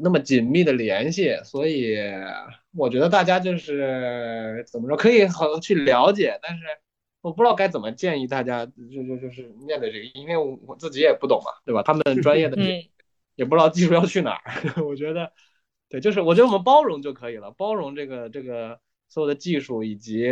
[0.02, 1.96] 那么紧密的联系，所以
[2.74, 6.64] 我觉得大家就是怎么说，可以好去了解，但是
[7.20, 8.72] 我不知道该怎么建议大家，就
[9.06, 11.82] 就就是面对这个，因为我自己也不懂嘛，对吧？
[11.84, 12.56] 他们专业的。
[13.36, 15.32] 也不知道技术要去哪儿， 我觉得，
[15.88, 20.28] 对，就是我觉得我们包容就可以了，包容这个这个所有的技术以及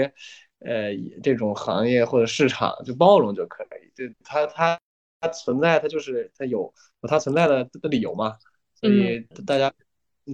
[0.60, 0.92] 呃
[1.22, 3.90] 这种行业或者市场，就包容就可以。
[3.94, 4.80] 就它它
[5.20, 8.36] 它存在，它就是它有有它存在的的理由嘛。
[8.74, 9.72] 所以大家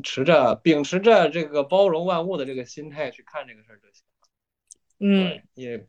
[0.02, 4.28] 持着秉持着这个包容万物的这个心态去看这个事儿就行了。
[5.00, 5.86] 嗯，也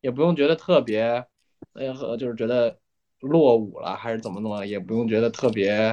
[0.00, 1.26] 也不用觉得特别，
[1.72, 2.78] 呃，就是觉得。
[3.20, 4.64] 落伍了还是怎么弄？
[4.64, 5.92] 也不用觉得特别，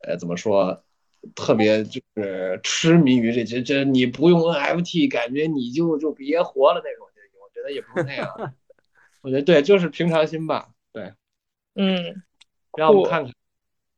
[0.00, 0.84] 呃，怎么说，
[1.34, 7.06] 特别就是痴迷于这这这，你不用 NFT，感觉你就就别活了那种。
[7.40, 8.54] 我觉得也不是那样。
[9.22, 10.68] 我觉得对，就是平常心吧。
[10.92, 11.14] 对，
[11.74, 12.22] 嗯，
[12.76, 13.32] 让我们看看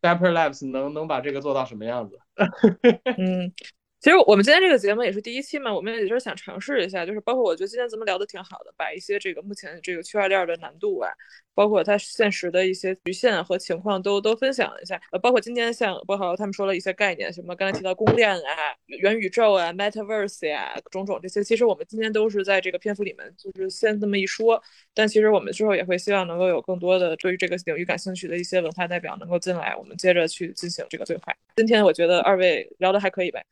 [0.00, 2.20] d a p p e r Labs 能能把这个做到什么样子。
[3.18, 3.52] 嗯。
[4.00, 11.10] 其实我们今天这个节目也是第一期嘛，我们也就是想尝试一下，就是包括我觉得今天咱们聊的挺好的，把一些这个目前这个区块链的难度啊，
[11.52, 15.00] 包括它现实的一些局限和情况都都分享一下。
[15.10, 18.54] 呃，包括今天像波豪他们说了一些概念，什么刚才提到公链啊、
[18.86, 24.62] 元宇宙啊、Metaverse 呀，种种这些，其实我们今天都是在这个篇幅里面就是先这么一说，
[24.94, 31.34] 但其实我们之后也会希望能够有更多的对于这个领域感兴趣的一些文化代表能够进来，我们接着去进行这个对话。
[31.56, 33.44] 今天我觉得二位聊的还可以呗。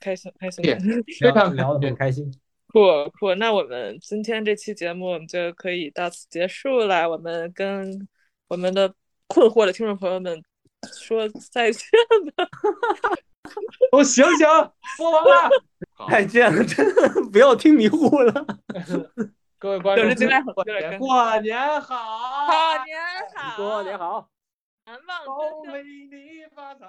[0.00, 0.64] 开心开心，
[1.20, 2.30] 非常聊得很开心。
[2.68, 2.80] 酷
[3.18, 7.08] 酷，那我们今天这期节目我们就可以到此结束了。
[7.08, 8.06] 我们跟
[8.48, 8.92] 我们的
[9.26, 10.42] 困惑的听众朋友们
[10.92, 11.82] 说再见
[12.36, 12.46] 吧。
[13.90, 14.46] 都醒醒，
[14.98, 15.50] 播完了，
[16.10, 18.46] 再见了，真的不要听迷糊了。
[19.58, 20.64] 各位观众，过年好，过
[21.40, 21.96] 年好，
[22.46, 22.98] 过年
[23.34, 24.28] 好，过年好，
[24.84, 25.70] 难忘恭喜
[26.10, 26.86] 你发财。